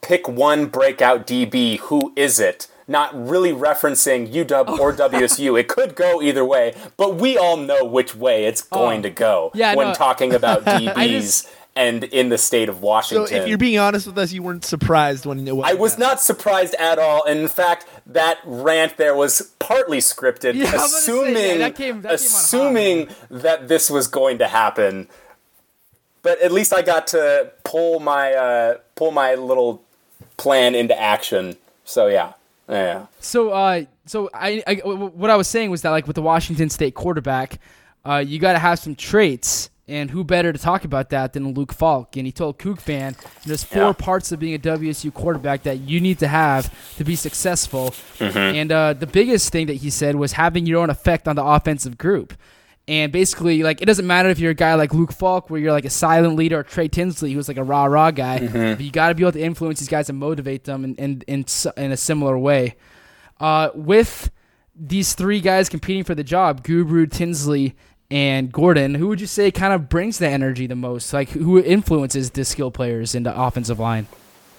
"Pick 0.00 0.26
one 0.28 0.66
breakout 0.66 1.26
DB. 1.26 1.78
Who 1.80 2.12
is 2.16 2.40
it?" 2.40 2.68
Not 2.86 3.10
really 3.14 3.52
referencing 3.52 4.32
UW 4.32 4.78
or 4.82 4.92
WSU. 4.92 5.58
It 5.58 5.68
could 5.68 5.94
go 5.94 6.22
either 6.22 6.44
way, 6.44 6.74
but 6.96 7.16
we 7.16 7.36
all 7.36 7.56
know 7.56 7.84
which 7.84 8.14
way 8.14 8.44
it's 8.46 8.66
oh. 8.72 8.78
going 8.78 9.02
to 9.02 9.10
go 9.10 9.50
Oh. 9.54 9.58
Yeah, 9.58 9.74
when 9.74 9.88
no. 9.88 9.94
talking 9.94 10.32
about 10.32 10.64
DBs 10.64 11.20
just- 11.20 11.48
and 11.76 12.04
in 12.04 12.28
the 12.28 12.38
state 12.38 12.68
of 12.68 12.82
Washington. 12.82 13.26
So 13.26 13.34
if 13.34 13.48
you're 13.48 13.58
being 13.58 13.78
honest 13.78 14.06
with 14.06 14.16
us, 14.18 14.32
you 14.32 14.42
weren't 14.42 14.64
surprised 14.64 15.26
when 15.26 15.46
it 15.46 15.52
I 15.62 15.74
was 15.74 15.98
not 15.98 16.20
surprised 16.20 16.74
at 16.74 16.98
all. 16.98 17.24
And 17.24 17.40
in 17.40 17.48
fact, 17.48 17.86
that 18.06 18.38
rant 18.44 18.96
there 18.96 19.14
was 19.14 19.52
partly 19.58 19.98
scripted, 19.98 20.54
Yeah, 20.56 20.66
I 20.66 20.70
say, 20.70 20.76
assuming 20.76 21.34
yeah, 21.34 21.56
that 21.58 21.74
came- 21.74 22.02
that 22.02 22.08
came 22.08 22.10
on 22.10 22.14
assuming 22.16 23.08
that 23.30 23.68
this 23.68 23.90
was 23.90 24.06
going 24.06 24.38
to 24.38 24.46
happen. 24.46 25.08
But 26.22 26.40
at 26.40 26.52
least 26.52 26.72
I 26.72 26.82
got 26.82 27.08
to 27.08 27.52
pull 27.64 28.00
my 28.00 28.32
uh, 28.32 28.78
pull 28.94 29.10
my 29.10 29.34
little 29.34 29.82
plan 30.36 30.74
into 30.74 30.98
action. 30.98 31.56
So 31.84 32.06
yeah, 32.06 32.32
yeah. 32.68 33.06
So, 33.20 33.50
uh, 33.50 33.84
so 34.06 34.30
I, 34.32 34.62
I, 34.66 34.74
what 34.86 35.30
I 35.30 35.36
was 35.36 35.48
saying 35.48 35.70
was 35.70 35.82
that 35.82 35.90
like 35.90 36.06
with 36.06 36.16
the 36.16 36.22
Washington 36.22 36.70
State 36.70 36.94
quarterback, 36.94 37.58
uh, 38.06 38.24
you 38.26 38.38
got 38.38 38.52
to 38.52 38.58
have 38.58 38.78
some 38.78 38.94
traits, 38.94 39.68
and 39.86 40.10
who 40.10 40.24
better 40.24 40.52
to 40.52 40.58
talk 40.58 40.84
about 40.84 41.10
that 41.10 41.32
than 41.34 41.52
Luke 41.52 41.72
Falk? 41.72 42.16
And 42.16 42.26
he 42.26 42.32
told 42.32 42.58
CougFan, 42.58 43.16
there's 43.44 43.64
four 43.64 43.82
Yeah. 43.88 43.92
parts 43.92 44.32
of 44.32 44.40
being 44.40 44.54
a 44.54 44.58
WSU 44.58 45.12
quarterback 45.12 45.62
that 45.64 45.80
you 45.80 46.00
need 46.00 46.18
to 46.20 46.28
have 46.28 46.72
to 46.96 47.04
be 47.04 47.16
successful. 47.16 47.90
Mm-hmm. 48.18 48.38
And 48.38 48.72
uh, 48.72 48.92
the 48.94 49.06
biggest 49.06 49.52
thing 49.52 49.66
that 49.66 49.74
he 49.76 49.90
said 49.90 50.16
was 50.16 50.32
having 50.32 50.64
your 50.66 50.80
own 50.80 50.90
effect 50.90 51.28
on 51.28 51.36
the 51.36 51.44
offensive 51.44 51.98
group. 51.98 52.32
And 52.86 53.10
basically, 53.12 53.62
like 53.62 53.80
it 53.80 53.86
doesn't 53.86 54.06
matter 54.06 54.28
if 54.28 54.38
you're 54.38 54.50
a 54.50 54.54
guy 54.54 54.74
like 54.74 54.92
Luke 54.92 55.12
Falk, 55.12 55.48
where 55.48 55.58
you're 55.58 55.72
like 55.72 55.86
a 55.86 55.90
silent 55.90 56.36
leader, 56.36 56.58
or 56.58 56.62
Trey 56.62 56.86
Tinsley, 56.88 57.32
who's 57.32 57.48
like 57.48 57.56
a 57.56 57.64
rah 57.64 57.86
rah 57.86 58.10
guy. 58.10 58.46
But 58.46 58.80
you 58.82 58.90
got 58.90 59.08
to 59.08 59.14
be 59.14 59.22
able 59.22 59.32
to 59.32 59.40
influence 59.40 59.80
these 59.80 59.88
guys 59.88 60.10
and 60.10 60.18
motivate 60.18 60.64
them 60.64 60.84
in 60.84 60.94
in 60.96 61.22
in, 61.26 61.44
in 61.78 61.92
a 61.92 61.96
similar 61.96 62.36
way. 62.38 62.76
Uh, 63.40 63.70
with 63.74 64.30
these 64.76 65.14
three 65.14 65.40
guys 65.40 65.70
competing 65.70 66.04
for 66.04 66.14
the 66.14 66.24
job, 66.24 66.62
Gubrud, 66.62 67.10
Tinsley, 67.10 67.74
and 68.10 68.52
Gordon, 68.52 68.94
who 68.94 69.08
would 69.08 69.20
you 69.20 69.26
say 69.26 69.50
kind 69.50 69.72
of 69.72 69.88
brings 69.88 70.18
the 70.18 70.28
energy 70.28 70.66
the 70.66 70.76
most? 70.76 71.12
Like 71.12 71.30
who 71.30 71.60
influences 71.60 72.30
the 72.30 72.44
skill 72.44 72.70
players 72.70 73.14
in 73.14 73.22
the 73.22 73.40
offensive 73.40 73.78
line? 73.78 74.06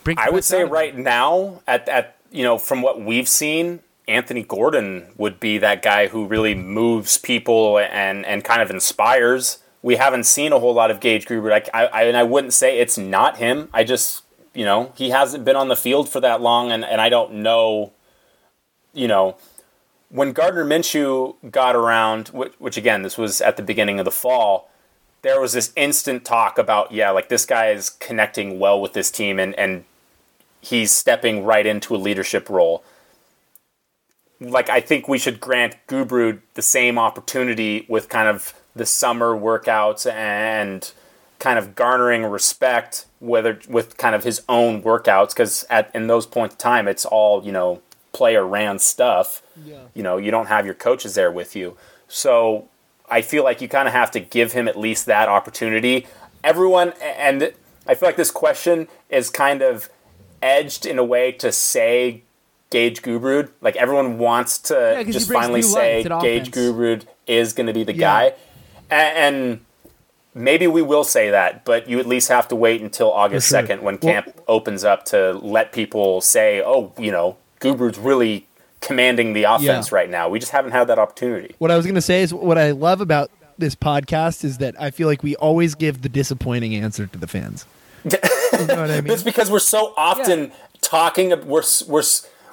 Bring- 0.04 0.18
I 0.20 0.30
would 0.30 0.44
say 0.44 0.64
right 0.64 0.96
now, 0.98 1.62
at 1.68 1.88
at 1.88 2.18
you 2.32 2.44
know, 2.44 2.58
from 2.58 2.82
what 2.82 3.02
we've 3.02 3.30
seen, 3.30 3.80
Anthony 4.08 4.44
Gordon 4.44 5.08
would 5.18 5.40
be 5.40 5.58
that 5.60 5.82
guy 5.82 6.08
who 6.08 6.26
really 6.26 6.56
moves 6.56 7.18
people 7.18 7.80
and 7.80 8.26
and 8.26 8.44
kind 8.44 8.62
of 8.62 8.70
inspires. 8.70 9.60
We 9.82 9.98
haven't 9.98 10.26
seen 10.26 10.52
a 10.52 10.60
whole 10.60 10.74
lot 10.74 10.90
of 10.90 11.00
Gage 11.00 11.26
Gubrud. 11.26 11.50
Like 11.50 11.70
I, 11.74 11.86
I 11.86 12.04
and 12.04 12.18
I 12.18 12.24
wouldn't 12.24 12.54
say 12.54 12.80
it's 12.80 12.98
not 12.98 13.38
him. 13.38 13.70
I 13.74 13.84
just 13.84 14.24
you 14.54 14.66
know 14.66 14.92
he 14.96 15.12
hasn't 15.12 15.46
been 15.46 15.56
on 15.56 15.68
the 15.68 15.76
field 15.76 16.10
for 16.10 16.20
that 16.20 16.42
long, 16.42 16.72
and 16.72 16.84
and 16.84 17.00
I 17.00 17.10
don't 17.10 17.36
know. 17.36 17.94
You 18.94 19.08
know, 19.08 19.38
when 20.16 20.32
Gardner 20.32 20.64
Minshew 20.64 21.36
got 21.52 21.76
around, 21.76 22.30
which, 22.30 22.54
which 22.58 22.78
again, 22.78 23.02
this 23.02 23.18
was 23.18 23.42
at 23.42 23.58
the 23.58 23.64
beginning 23.64 24.00
of 24.00 24.06
the 24.06 24.12
fall, 24.12 24.70
there 25.24 25.42
was 25.42 25.52
this 25.52 25.74
instant 25.76 26.24
talk 26.24 26.58
about, 26.58 26.94
yeah, 26.94 27.10
like 27.10 27.28
this 27.28 27.46
guy 27.46 27.68
is 27.68 27.90
connecting 27.90 28.58
well 28.58 28.80
with 28.80 28.94
this 28.94 29.12
team 29.12 29.40
and, 29.40 29.54
and 29.56 29.84
he's 30.62 30.94
stepping 30.94 31.44
right 31.44 31.66
into 31.66 31.94
a 31.94 31.98
leadership 31.98 32.50
role. 32.50 32.82
Like, 34.40 34.70
I 34.70 34.80
think 34.80 35.10
we 35.10 35.18
should 35.18 35.42
grant 35.42 35.76
Gubrud 35.88 36.40
the 36.54 36.62
same 36.62 36.98
opportunity 36.98 37.86
with 37.90 38.08
kind 38.08 38.30
of 38.30 38.54
the 38.74 38.86
summer 38.86 39.38
workouts 39.38 40.10
and 40.10 40.90
kind 41.40 41.60
of 41.60 41.76
garnering 41.76 42.24
respect 42.24 43.06
whether 43.20 43.60
with 43.68 43.98
kind 43.98 44.16
of 44.16 44.24
his 44.24 44.42
own 44.48 44.82
workouts 44.82 45.30
because 45.30 45.66
at 45.70 45.94
in 45.94 46.08
those 46.08 46.26
points 46.26 46.56
in 46.56 46.58
time 46.58 46.88
it's 46.88 47.06
all 47.06 47.44
you 47.44 47.52
know 47.52 47.82
player 48.18 48.46
ran 48.46 48.80
stuff 48.80 49.42
you 49.94 50.04
know 50.08 50.16
you 50.18 50.32
don't 50.32 50.48
have 50.48 50.66
your 50.66 50.74
coaches 50.88 51.16
there 51.16 51.32
with 51.40 51.56
you 51.56 51.76
so 52.08 52.68
i 53.10 53.22
feel 53.22 53.44
like 53.44 53.60
you 53.62 53.68
kind 53.68 53.88
of 53.90 53.94
have 53.94 54.10
to 54.12 54.20
give 54.20 54.54
him 54.54 54.68
at 54.68 54.78
least 54.88 55.06
that 55.06 55.28
opportunity 55.28 56.08
everyone 56.44 56.94
and 57.02 57.52
i 57.88 57.94
feel 57.94 58.08
like 58.08 58.16
this 58.16 58.32
question 58.32 58.88
is 59.10 59.30
kind 59.30 59.62
of 59.62 59.90
edged 60.42 60.86
in 60.86 60.98
a 60.98 61.04
way 61.04 61.32
to 61.32 61.52
say 61.52 62.22
Gage 62.72 63.02
Gubrud. 63.04 63.50
Like 63.62 63.76
everyone 63.78 64.18
wants 64.18 64.58
to 64.70 65.02
he 65.06 65.12
just 65.12 65.32
finally 65.32 65.62
say 65.62 66.04
Gage. 66.04 66.52
Gubrud 66.52 67.04
is 67.28 67.54
going 67.54 67.68
to 67.68 67.74
be 67.74 67.84
the 67.84 67.94
Yeah. 67.94 68.00
guy. 68.00 68.34
A- 68.92 68.94
And, 69.26 69.60
maybe 70.34 70.68
we 70.68 70.82
will 70.82 71.04
say 71.06 71.30
that, 71.30 71.64
but 71.64 71.88
you 71.88 72.00
at 72.00 72.08
least 72.08 72.28
have 72.28 72.48
to 72.50 72.56
wait 72.56 72.82
until 72.82 73.10
August 73.14 73.48
sure. 73.50 73.62
2nd 73.62 73.82
when 73.82 73.98
Well- 74.02 74.12
camp 74.14 74.42
opens 74.48 74.84
up 74.84 75.06
to 75.06 75.34
let 75.42 75.72
people 75.72 76.20
say, 76.22 76.62
oh, 76.62 76.92
you 76.98 77.12
know, 77.12 77.38
Gubrud's 77.60 77.98
really 77.98 78.48
commanding 78.82 79.34
the 79.34 79.44
offense 79.44 79.92
Yeah. 79.92 79.96
right 79.96 80.10
now. 80.10 80.30
We 80.30 80.40
just 80.40 80.52
haven't 80.52 80.72
had 80.72 80.86
that 80.86 81.00
opportunity. 81.00 81.56
What 81.58 81.72
I 81.72 81.78
was 81.78 81.86
going 81.86 81.96
to 81.96 82.02
say 82.02 82.22
is 82.22 82.34
what 82.34 82.58
I 82.58 82.72
love 82.72 83.02
about 83.02 83.32
this 83.58 83.76
podcast 83.76 84.44
is 84.44 84.58
that 84.60 84.80
I 84.80 84.92
feel 84.92 85.08
like 85.08 85.24
we 85.24 85.36
always 85.38 85.76
give 85.76 86.02
the 86.02 86.10
disappointing 86.10 86.76
answer 86.76 87.08
to 87.08 87.18
the 87.18 87.28
fans. 87.28 87.66
you 88.04 88.12
know 88.68 88.82
what 88.82 88.92
I 88.92 89.02
mean? 89.02 89.12
It's 89.12 89.24
because 89.24 89.50
we're 89.50 89.60
so 89.60 89.94
often 89.98 90.52
talking. 90.82 91.30
We're 91.48 91.64
we're 91.88 92.04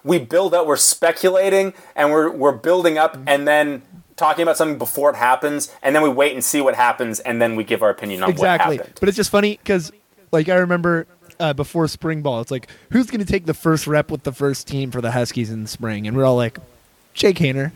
we 0.04 0.18
build 0.18 0.54
up. 0.54 0.66
We're 0.66 0.76
speculating, 0.76 1.74
and 1.94 2.10
we're 2.10 2.30
we're 2.30 2.52
building 2.52 2.96
up, 2.96 3.14
mm-hmm. 3.14 3.28
and 3.28 3.46
then 3.46 3.82
talking 4.16 4.42
about 4.42 4.56
something 4.56 4.78
before 4.78 5.10
it 5.10 5.16
happens, 5.16 5.70
and 5.82 5.94
then 5.94 6.02
we 6.02 6.08
wait 6.08 6.32
and 6.32 6.42
see 6.42 6.60
what 6.60 6.74
happens, 6.74 7.20
and 7.20 7.42
then 7.42 7.56
we 7.56 7.64
give 7.64 7.82
our 7.82 7.90
opinion 7.90 8.22
on 8.22 8.30
exactly. 8.30 8.76
what 8.76 8.86
happened. 8.86 9.00
But 9.00 9.08
it's 9.08 9.16
just 9.16 9.30
funny 9.30 9.58
because, 9.62 9.92
like, 10.30 10.48
I 10.48 10.54
remember 10.54 11.06
uh, 11.42 11.52
before 11.52 11.88
spring 11.88 12.22
ball, 12.22 12.40
it's 12.40 12.50
like, 12.50 12.68
who's 12.92 13.10
going 13.10 13.20
to 13.20 13.26
take 13.30 13.46
the 13.46 13.54
first 13.54 13.86
rep 13.86 14.10
with 14.10 14.22
the 14.22 14.32
first 14.32 14.66
team 14.68 14.90
for 14.90 15.00
the 15.00 15.10
Huskies 15.10 15.50
in 15.50 15.62
the 15.62 15.68
spring? 15.68 16.06
And 16.06 16.16
we're 16.16 16.24
all 16.24 16.36
like, 16.36 16.58
Jake 17.14 17.36
Haener. 17.36 17.72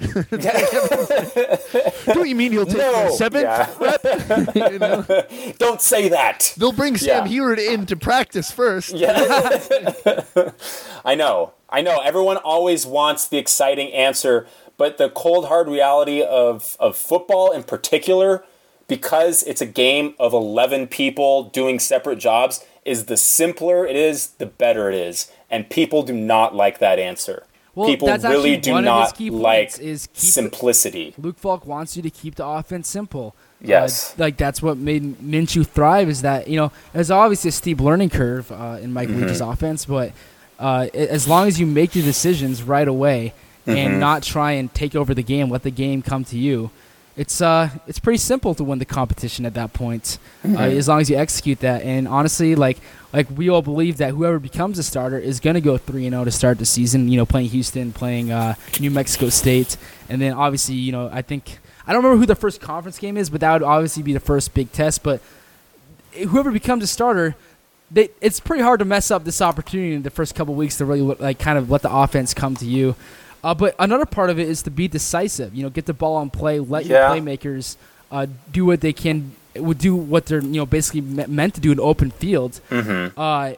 Don't 2.14 2.28
you 2.28 2.34
mean 2.34 2.52
he'll 2.52 2.64
take 2.64 2.78
No. 2.78 2.92
the 3.06 3.10
seventh 3.10 3.44
Yeah. 3.44 3.68
rep? 3.78 4.56
You 4.72 4.78
know? 4.78 5.52
Don't 5.58 5.82
say 5.82 6.08
that. 6.08 6.54
They'll 6.56 6.72
bring 6.72 6.96
Sam 6.96 7.26
Yeah. 7.26 7.32
Huard 7.32 7.58
in 7.58 7.84
to 7.86 7.96
practice 7.96 8.50
first. 8.50 8.92
Yeah. 8.94 9.12
I 11.04 11.14
know. 11.14 11.52
I 11.68 11.82
know. 11.82 11.98
Everyone 12.00 12.36
always 12.38 12.86
wants 12.86 13.28
the 13.28 13.36
exciting 13.38 13.92
answer, 13.92 14.46
but 14.78 14.96
the 14.98 15.10
cold 15.10 15.46
hard 15.48 15.68
reality 15.68 16.22
of 16.22 16.76
of 16.80 16.96
football 16.96 17.52
in 17.52 17.62
particular 17.62 18.44
because 18.88 19.42
it's 19.42 19.60
a 19.60 19.66
game 19.66 20.14
of 20.18 20.32
11 20.32 20.86
people 20.86 21.44
doing 21.44 21.78
separate 21.78 22.18
jobs 22.18 22.64
is 22.86 23.06
the 23.06 23.16
simpler 23.16 23.86
it 23.86 23.96
is, 23.96 24.28
the 24.38 24.46
better 24.46 24.88
it 24.90 24.94
is. 24.94 25.30
And 25.50 25.68
people 25.70 26.02
do 26.02 26.12
not 26.12 26.54
like 26.54 26.78
that 26.78 26.98
answer. 26.98 27.44
Well, 27.74 27.88
people 27.88 28.08
really 28.08 28.56
do 28.56 28.72
one 28.72 28.88
of 28.88 29.18
his 29.18 29.30
not 29.30 29.34
like 29.42 29.78
is 29.78 30.06
keep 30.06 30.14
the- 30.14 30.20
simplicity. 30.26 31.14
Luke 31.18 31.38
Falk 31.38 31.66
wants 31.66 31.96
you 31.96 32.02
to 32.02 32.10
keep 32.10 32.36
the 32.36 32.46
offense 32.46 32.88
simple. 32.88 33.34
Yes. 33.60 34.12
Uh, 34.12 34.22
like 34.24 34.36
that's 34.38 34.62
what 34.62 34.78
made 34.78 35.18
Minshew 35.18 35.66
thrive. 35.66 36.08
Is 36.08 36.22
that 36.22 36.48
you 36.48 36.56
know 36.56 36.72
there's 36.92 37.10
obviously 37.10 37.48
a 37.48 37.52
steep 37.52 37.80
learning 37.80 38.10
curve 38.10 38.50
uh, 38.50 38.78
in 38.80 38.92
Mike 38.92 39.08
Leach's 39.10 39.40
Mm-hmm. 39.40 39.50
offense, 39.50 39.84
but 39.84 40.12
uh, 40.58 40.86
as 40.94 41.28
long 41.28 41.48
as 41.48 41.60
you 41.60 41.66
make 41.66 41.94
your 41.94 42.04
decisions 42.04 42.62
right 42.62 42.88
away 42.88 43.32
Mm-hmm. 43.66 43.78
and 43.78 43.98
not 44.00 44.22
try 44.22 44.52
and 44.52 44.72
take 44.72 44.94
over 44.94 45.12
the 45.12 45.24
game, 45.24 45.50
let 45.50 45.64
the 45.64 45.72
game 45.72 46.00
come 46.00 46.22
to 46.26 46.38
you. 46.38 46.70
It's 47.16 47.40
uh, 47.40 47.70
it's 47.86 47.98
pretty 47.98 48.18
simple 48.18 48.54
to 48.54 48.62
win 48.62 48.78
the 48.78 48.84
competition 48.84 49.46
at 49.46 49.54
that 49.54 49.72
point, 49.72 50.18
Mm-hmm. 50.44 50.56
uh, 50.56 50.60
as 50.68 50.86
long 50.86 51.00
as 51.00 51.08
you 51.08 51.16
execute 51.16 51.60
that. 51.60 51.82
And 51.82 52.06
honestly, 52.06 52.54
like 52.54 52.78
like 53.12 53.26
we 53.34 53.48
all 53.48 53.62
believe 53.62 53.96
that 53.96 54.10
whoever 54.10 54.38
becomes 54.38 54.78
a 54.78 54.82
starter 54.82 55.18
is 55.18 55.40
going 55.40 55.54
to 55.54 55.60
go 55.62 55.78
three 55.78 56.04
and 56.06 56.12
zero 56.12 56.24
to 56.24 56.30
start 56.30 56.58
the 56.58 56.66
season. 56.66 57.08
You 57.08 57.16
know, 57.16 57.24
playing 57.26 57.48
Houston, 57.48 57.92
playing 57.92 58.30
uh, 58.32 58.54
New 58.80 58.90
Mexico 58.90 59.30
State, 59.30 59.76
and 60.10 60.20
then 60.20 60.34
obviously, 60.34 60.74
you 60.74 60.92
know, 60.92 61.08
I 61.10 61.22
think 61.22 61.58
I 61.86 61.92
don't 61.94 62.02
remember 62.04 62.20
who 62.20 62.26
the 62.26 62.34
first 62.34 62.60
conference 62.60 62.98
game 62.98 63.16
is, 63.16 63.30
but 63.30 63.40
that 63.40 63.52
would 63.54 63.62
obviously 63.62 64.02
be 64.02 64.12
the 64.12 64.20
first 64.20 64.52
big 64.52 64.70
test. 64.72 65.02
But 65.02 65.22
whoever 66.28 66.50
becomes 66.50 66.82
a 66.84 66.86
starter, 66.86 67.34
they, 67.90 68.10
it's 68.20 68.40
pretty 68.40 68.62
hard 68.62 68.80
to 68.80 68.84
mess 68.84 69.10
up 69.10 69.24
this 69.24 69.40
opportunity 69.40 69.94
in 69.94 70.02
the 70.02 70.10
first 70.10 70.34
couple 70.34 70.54
weeks 70.54 70.76
to 70.78 70.84
really 70.84 71.00
like 71.00 71.38
kind 71.38 71.56
of 71.56 71.70
let 71.70 71.80
the 71.82 71.90
offense 71.92 72.34
come 72.34 72.54
to 72.56 72.66
you. 72.66 72.94
Uh, 73.44 73.54
but 73.54 73.74
another 73.78 74.06
part 74.06 74.30
of 74.30 74.38
it 74.38 74.48
is 74.48 74.62
to 74.62 74.70
be 74.70 74.88
decisive. 74.88 75.54
You 75.54 75.62
know, 75.62 75.70
get 75.70 75.86
the 75.86 75.94
ball 75.94 76.16
on 76.16 76.30
play, 76.30 76.58
let 76.60 76.84
Yeah. 76.86 77.12
your 77.14 77.22
playmakers 77.22 77.76
uh, 78.10 78.26
do 78.52 78.64
what 78.64 78.80
they 78.80 78.92
can, 78.92 79.32
would 79.56 79.78
do 79.78 79.94
what 79.96 80.26
they're 80.26 80.40
you 80.42 80.58
know 80.60 80.66
basically 80.66 81.00
me- 81.00 81.26
meant 81.26 81.54
to 81.54 81.60
do 81.60 81.72
in 81.72 81.80
open 81.80 82.10
field. 82.10 82.60
Mm-hmm. 82.70 83.18
Uh, 83.18 83.52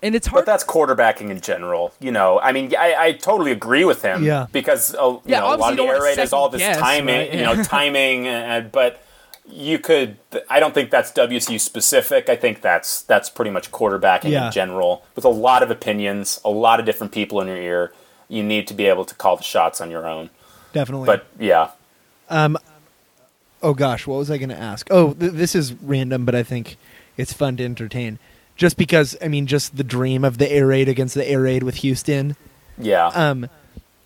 and 0.00 0.14
it's 0.14 0.28
hard. 0.28 0.44
But 0.44 0.46
that's 0.52 0.62
quarterbacking 0.64 1.30
in 1.30 1.40
general. 1.40 1.92
You 1.98 2.12
know, 2.12 2.38
I 2.38 2.52
mean, 2.52 2.72
I, 2.78 2.94
I 2.96 3.12
totally 3.12 3.50
agree 3.50 3.84
with 3.84 4.02
him. 4.02 4.22
Yeah. 4.24 4.46
Because 4.52 4.94
uh, 4.94 4.98
you 5.08 5.20
Yeah, 5.26 5.40
know, 5.40 5.46
a 5.46 5.48
lot 5.48 5.60
obviously 5.60 5.70
of 5.72 5.76
the 5.78 5.82
don't 5.84 5.94
air 5.96 6.02
raid 6.02 6.18
is 6.18 6.32
all 6.32 6.48
this 6.48 6.60
guess, 6.60 6.76
timing, 6.78 7.16
right? 7.16 7.34
you 7.34 7.42
know, 7.42 7.62
timing. 7.64 8.28
Uh, 8.28 8.68
but 8.70 9.02
you 9.50 9.78
could. 9.80 10.18
I 10.48 10.60
don't 10.60 10.72
think 10.74 10.90
that's 10.90 11.10
WSU 11.12 11.58
specific. 11.58 12.28
I 12.28 12.36
think 12.36 12.60
that's 12.60 13.02
that's 13.02 13.28
pretty 13.30 13.50
much 13.50 13.72
quarterbacking 13.72 14.30
Yeah. 14.30 14.46
in 14.46 14.52
general, 14.52 15.04
with 15.16 15.24
a 15.24 15.28
lot 15.30 15.62
of 15.64 15.70
opinions, 15.70 16.40
a 16.44 16.50
lot 16.50 16.78
of 16.80 16.86
different 16.86 17.12
people 17.12 17.40
in 17.40 17.48
your 17.48 17.56
ear. 17.56 17.92
You 18.28 18.42
need 18.42 18.66
to 18.68 18.74
be 18.74 18.86
able 18.86 19.04
to 19.06 19.14
call 19.14 19.36
the 19.36 19.42
shots 19.42 19.80
on 19.80 19.90
your 19.90 20.06
own. 20.06 20.30
Definitely. 20.72 21.06
But 21.06 21.26
yeah, 21.38 21.70
Um, 22.28 22.58
oh 23.62 23.74
gosh, 23.74 24.06
what 24.06 24.18
was 24.18 24.30
I 24.30 24.36
going 24.38 24.50
to 24.50 24.58
ask? 24.58 24.86
Oh, 24.90 25.14
th- 25.14 25.32
this 25.32 25.54
is 25.54 25.72
random, 25.74 26.24
but 26.24 26.34
I 26.34 26.42
think 26.42 26.76
it's 27.16 27.32
fun 27.32 27.56
to 27.56 27.64
entertain. 27.64 28.18
Just 28.56 28.76
because, 28.76 29.16
I 29.22 29.28
mean, 29.28 29.46
just 29.46 29.76
the 29.76 29.84
dream 29.84 30.24
of 30.24 30.38
the 30.38 30.50
air 30.50 30.66
raid 30.66 30.88
against 30.88 31.14
the 31.14 31.26
air 31.26 31.40
raid 31.42 31.62
with 31.62 31.76
Houston. 31.76 32.36
yeah. 32.76 33.06
Um, 33.08 33.48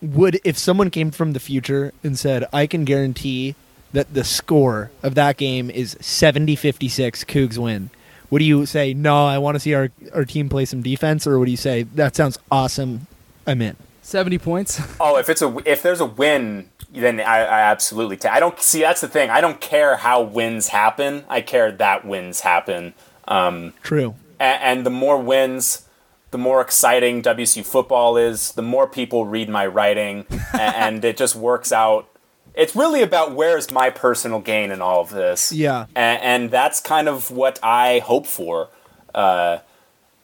would 0.00 0.40
if 0.44 0.58
someone 0.58 0.90
came 0.90 1.10
from 1.12 1.32
the 1.32 1.38
future 1.40 1.92
and 2.02 2.18
said, 2.18 2.44
"I 2.52 2.66
can 2.66 2.84
guarantee 2.84 3.54
that 3.92 4.14
the 4.14 4.24
score 4.24 4.90
of 5.02 5.14
that 5.14 5.36
game 5.36 5.70
is 5.70 5.94
70-56, 5.96 7.24
Cougs 7.24 7.56
win." 7.56 7.90
Would 8.30 8.42
you 8.42 8.66
say, 8.66 8.94
"No, 8.94 9.26
I 9.26 9.38
want 9.38 9.54
to 9.54 9.60
see 9.60 9.74
our 9.74 9.90
our 10.14 10.24
team 10.24 10.48
play 10.48 10.64
some 10.64 10.82
defense," 10.82 11.26
or 11.26 11.38
would 11.38 11.48
you 11.48 11.56
say, 11.56 11.84
"That 11.84 12.16
sounds 12.16 12.38
awesome, 12.50 13.06
I'm 13.46 13.62
in"? 13.62 13.76
Seventy 14.02 14.38
points. 14.38 14.80
Oh, 15.00 15.16
if 15.16 15.28
it's 15.28 15.42
a 15.42 15.56
if 15.64 15.82
there's 15.82 16.00
a 16.00 16.04
win, 16.06 16.68
then 16.92 17.20
I, 17.20 17.38
I 17.44 17.60
absolutely 17.70 18.16
take. 18.16 18.32
I 18.32 18.40
don't 18.40 18.60
see 18.60 18.80
that's 18.80 19.00
the 19.00 19.08
thing. 19.08 19.30
I 19.30 19.40
don't 19.40 19.60
care 19.60 19.96
how 19.96 20.22
wins 20.22 20.68
happen. 20.68 21.24
I 21.28 21.40
care 21.40 21.72
that 21.72 22.04
wins 22.04 22.40
happen. 22.40 22.94
Um, 23.28 23.72
True. 23.82 24.14
a- 24.40 24.42
and, 24.42 24.84
the 24.84 24.90
more 24.90 25.18
wins, 25.20 25.88
the 26.32 26.38
more 26.38 26.60
exciting 26.60 27.22
WSU 27.22 27.64
football 27.64 28.16
is. 28.16 28.52
The 28.52 28.62
more 28.62 28.86
people 28.88 29.24
read 29.26 29.48
my 29.48 29.66
writing, 29.66 30.26
a- 30.54 30.60
and 30.60 31.04
it 31.04 31.16
just 31.16 31.34
works 31.36 31.72
out. 31.72 32.08
It's 32.54 32.76
really 32.76 33.02
about 33.02 33.32
where's 33.34 33.70
my 33.72 33.88
personal 33.90 34.40
gain 34.40 34.70
in 34.70 34.82
all 34.82 35.00
of 35.00 35.10
this. 35.10 35.52
Yeah. 35.52 35.86
A- 35.96 35.98
and 35.98 36.50
that's 36.50 36.80
kind 36.80 37.08
of 37.08 37.30
what 37.30 37.58
I 37.62 38.00
hope 38.00 38.26
for. 38.26 38.68
Uh, 39.14 39.58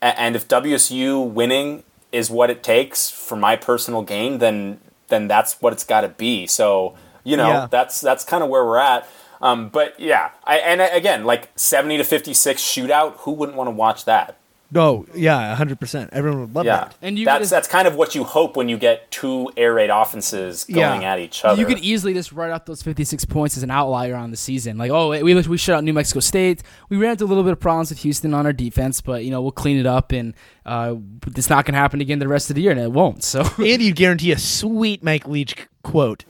and 0.03 0.37
if 0.37 0.47
WSU 0.49 1.29
winning 1.29 1.85
is 2.13 2.31
what 2.31 2.51
it 2.51 2.63
takes 2.63 3.11
for 3.11 3.37
my 3.37 3.57
personal 3.57 4.03
gain, 4.03 4.39
then 4.39 4.81
then 5.09 5.29
that's 5.29 5.61
what 5.61 5.73
it's 5.73 5.85
got 5.85 6.03
to 6.03 6.09
be. 6.09 6.47
So 6.47 6.95
you 7.25 7.37
know 7.37 7.49
Yeah. 7.49 7.67
that's 7.71 8.01
that's 8.01 8.25
kind 8.25 8.43
of 8.43 8.51
where 8.51 8.65
we're 8.65 8.79
at. 8.79 9.07
Um, 9.41 9.69
but 9.69 9.99
yeah, 10.01 10.31
I, 10.45 10.59
and 10.59 10.81
again, 10.81 11.25
like 11.25 11.51
seventy 11.55 11.97
to 11.97 12.05
fifty 12.05 12.35
six 12.35 12.61
shootout. 12.63 13.15
Who 13.19 13.33
wouldn't 13.33 13.57
want 13.57 13.69
to 13.69 13.73
watch 13.73 14.05
that? 14.07 14.37
No, 14.71 15.07
yeah, 15.15 15.55
hundred 15.55 15.81
percent. 15.81 16.11
Everyone 16.13 16.41
would 16.41 16.55
love 16.55 16.67
Yeah, 16.67 16.77
that. 16.77 16.95
And 17.01 17.19
you 17.19 17.25
that's 17.25 17.39
just- 17.41 17.51
that's 17.51 17.67
kind 17.69 17.89
of 17.89 17.95
what 17.95 18.15
you 18.15 18.23
hope 18.25 18.55
when 18.55 18.69
you 18.69 18.77
get 18.77 19.11
two 19.11 19.51
air 19.57 19.73
raid 19.73 19.89
offenses 19.89 20.65
going 20.65 21.01
Yeah. 21.03 21.13
at 21.15 21.19
each 21.21 21.43
other. 21.43 21.59
You 21.59 21.67
could 21.67 21.79
easily 21.79 22.13
just 22.13 22.33
write 22.33 22.51
off 22.51 22.67
those 22.67 22.83
56 22.83 23.25
points 23.25 23.57
as 23.57 23.63
an 23.63 23.71
outlier 23.71 24.15
on 24.15 24.31
the 24.31 24.37
season. 24.37 24.77
Like, 24.77 24.91
oh, 24.91 25.09
we 25.23 25.35
we 25.35 25.57
shut 25.57 25.77
out 25.77 25.85
New 25.85 25.95
Mexico 25.95 26.21
State. 26.21 26.63
We 26.91 26.99
ran 26.99 27.13
into 27.13 27.25
a 27.25 27.27
little 27.27 27.45
bit 27.45 27.53
of 27.53 27.61
problems 27.61 27.89
with 27.89 28.01
Houston 28.01 28.35
on 28.35 28.45
our 28.45 28.53
defense, 28.53 29.01
but 29.01 29.25
you 29.25 29.31
know 29.31 29.41
we'll 29.41 29.53
clean 29.53 29.79
it 29.79 29.87
up, 29.87 30.13
and 30.13 30.35
uh, 30.67 30.97
it's 31.35 31.49
not 31.49 31.65
going 31.65 31.73
to 31.73 31.79
happen 31.81 32.03
again 32.03 32.19
the 32.19 32.29
rest 32.29 32.51
of 32.51 32.57
the 32.57 32.61
year, 32.63 32.73
and 32.73 32.81
it 32.81 32.93
won't. 32.93 33.25
So 33.25 33.41
And 33.59 33.81
you 33.81 33.93
guarantee 33.95 34.33
a 34.33 34.39
sweet 34.39 35.03
Mike 35.03 35.27
Leach 35.27 35.57
quote 35.83 36.27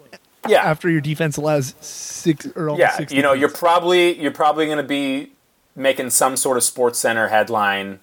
yeah, 0.48 0.62
after 0.62 0.88
your 0.88 1.00
defense 1.00 1.36
allows 1.36 1.74
six 1.80 2.46
or 2.54 2.68
almost 2.70 2.78
yeah. 2.80 2.96
60 2.96 3.16
You 3.16 3.22
know, 3.22 3.32
you're 3.32 3.48
probably 3.50 4.16
you're 4.20 4.30
probably 4.30 4.66
going 4.66 4.78
to 4.78 4.84
be 4.84 5.32
making 5.74 6.10
some 6.10 6.36
sort 6.36 6.56
of 6.56 6.62
Sports 6.62 7.00
Center 7.00 7.28
headline 7.28 7.98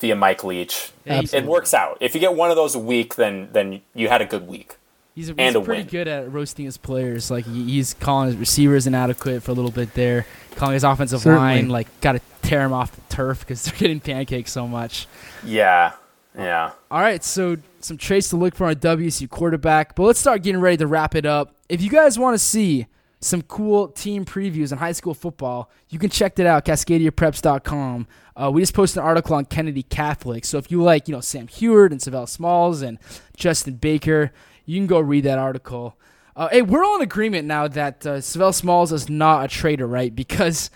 via 0.00 0.16
Mike 0.16 0.42
Leach. 0.44 0.90
Yeah, 1.04 1.22
It 1.32 1.44
works 1.44 1.72
out. 1.74 1.98
If 2.00 2.14
you 2.14 2.20
get 2.20 2.34
one 2.34 2.50
of 2.50 2.56
those 2.56 2.74
a 2.74 2.78
week, 2.78 3.14
then 3.16 3.48
then 3.52 3.80
you 3.94 4.08
had 4.08 4.20
a 4.22 4.26
good 4.26 4.46
week. 4.48 4.76
he's, 5.14 5.28
he's 5.28 5.34
And 5.38 5.56
a 5.56 5.60
pretty 5.60 5.82
win. 5.82 5.90
good 5.90 6.08
at 6.08 6.32
roasting 6.32 6.64
his 6.64 6.76
players. 6.76 7.30
Like 7.30 7.44
he's 7.46 7.94
calling 7.94 8.28
his 8.28 8.36
receivers 8.36 8.86
inadequate 8.86 9.42
for 9.42 9.50
a 9.50 9.54
little 9.54 9.70
bit 9.70 9.94
there, 9.94 10.26
calling 10.56 10.74
his 10.74 10.84
offensive 10.84 11.20
Certainly. 11.20 11.38
line 11.40 11.68
like 11.68 11.88
got 12.00 12.12
to 12.12 12.20
tear 12.42 12.62
him 12.62 12.72
off 12.72 12.92
the 12.92 13.02
turf 13.14 13.40
because 13.40 13.62
they're 13.64 13.78
getting 13.78 14.00
pancaked 14.00 14.48
so 14.48 14.66
much. 14.66 15.06
Yeah, 15.44 15.92
yeah. 16.36 16.72
All 16.90 17.00
right, 17.00 17.22
so 17.22 17.56
some 17.80 17.96
traits 17.96 18.28
to 18.30 18.36
look 18.36 18.54
for 18.54 18.66
on 18.66 18.72
a 18.72 18.76
WSU 18.76 19.28
quarterback, 19.28 19.94
but 19.94 20.04
let's 20.04 20.18
start 20.20 20.42
getting 20.42 20.60
ready 20.60 20.76
to 20.78 20.86
wrap 20.86 21.14
it 21.14 21.26
up. 21.26 21.54
If 21.68 21.82
you 21.82 21.90
guys 21.90 22.18
want 22.18 22.34
to 22.34 22.38
see 22.38 22.86
some 23.20 23.42
cool 23.42 23.88
team 23.88 24.24
previews 24.24 24.72
in 24.72 24.78
high 24.78 24.92
school 24.92 25.14
football, 25.14 25.70
you 25.90 25.98
can 25.98 26.08
check 26.10 26.34
that 26.36 26.46
out, 26.46 26.64
CascadiaPreps.com. 26.64 28.06
Uh, 28.34 28.50
we 28.50 28.62
just 28.62 28.72
posted 28.72 28.98
an 28.98 29.04
article 29.04 29.36
on 29.36 29.44
Kennedy 29.44 29.82
Catholic, 29.82 30.44
so 30.44 30.56
if 30.56 30.70
you 30.70 30.82
like, 30.82 31.08
you 31.08 31.14
know, 31.14 31.20
Sam 31.20 31.46
Huard 31.46 31.92
and 31.92 32.00
Savell 32.00 32.26
Smalls 32.26 32.80
and 32.80 32.98
Justin 33.36 33.74
Baker, 33.74 34.32
you 34.64 34.78
can 34.78 34.86
go 34.86 35.00
read 35.00 35.24
that 35.24 35.38
article. 35.38 35.96
Uh, 36.34 36.48
hey, 36.48 36.62
we're 36.62 36.84
all 36.84 36.96
in 36.96 37.02
agreement 37.02 37.46
now 37.46 37.68
that 37.68 38.06
uh, 38.06 38.20
Savell 38.20 38.54
Smalls 38.54 38.92
is 38.92 39.10
not 39.10 39.44
a 39.44 39.48
traitor, 39.48 39.86
right? 39.86 40.14
Because, 40.14 40.70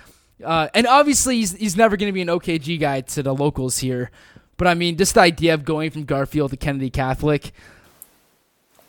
uh, 0.44 0.68
and 0.74 0.86
obviously 0.86 1.36
he's, 1.36 1.52
he's 1.52 1.76
never 1.76 1.96
going 1.96 2.08
to 2.08 2.12
be 2.12 2.20
an 2.20 2.28
OKG 2.28 2.78
guy 2.78 3.00
to 3.00 3.22
the 3.22 3.34
locals 3.34 3.78
here. 3.78 4.10
But 4.56 4.68
I 4.68 4.74
mean, 4.74 4.96
just 4.96 5.14
the 5.14 5.20
idea 5.20 5.54
of 5.54 5.64
going 5.64 5.90
from 5.90 6.04
Garfield 6.04 6.50
to 6.50 6.56
Kennedy 6.56 6.90
Catholic, 6.90 7.52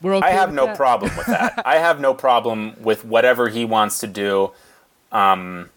we're 0.02 0.16
okay. 0.16 0.28
I 0.28 0.32
have 0.32 0.54
no 0.54 0.68
that? 0.68 0.78
problem 0.78 1.16
with 1.18 1.28
that. 1.28 1.62
I 1.66 1.78
have 1.78 2.00
no 2.00 2.14
problem 2.14 2.76
with 2.82 3.06
whatever 3.06 3.50
he 3.50 3.66
wants 3.66 4.00
to 4.00 4.08
do. 4.08 4.52
Um, 5.12 5.70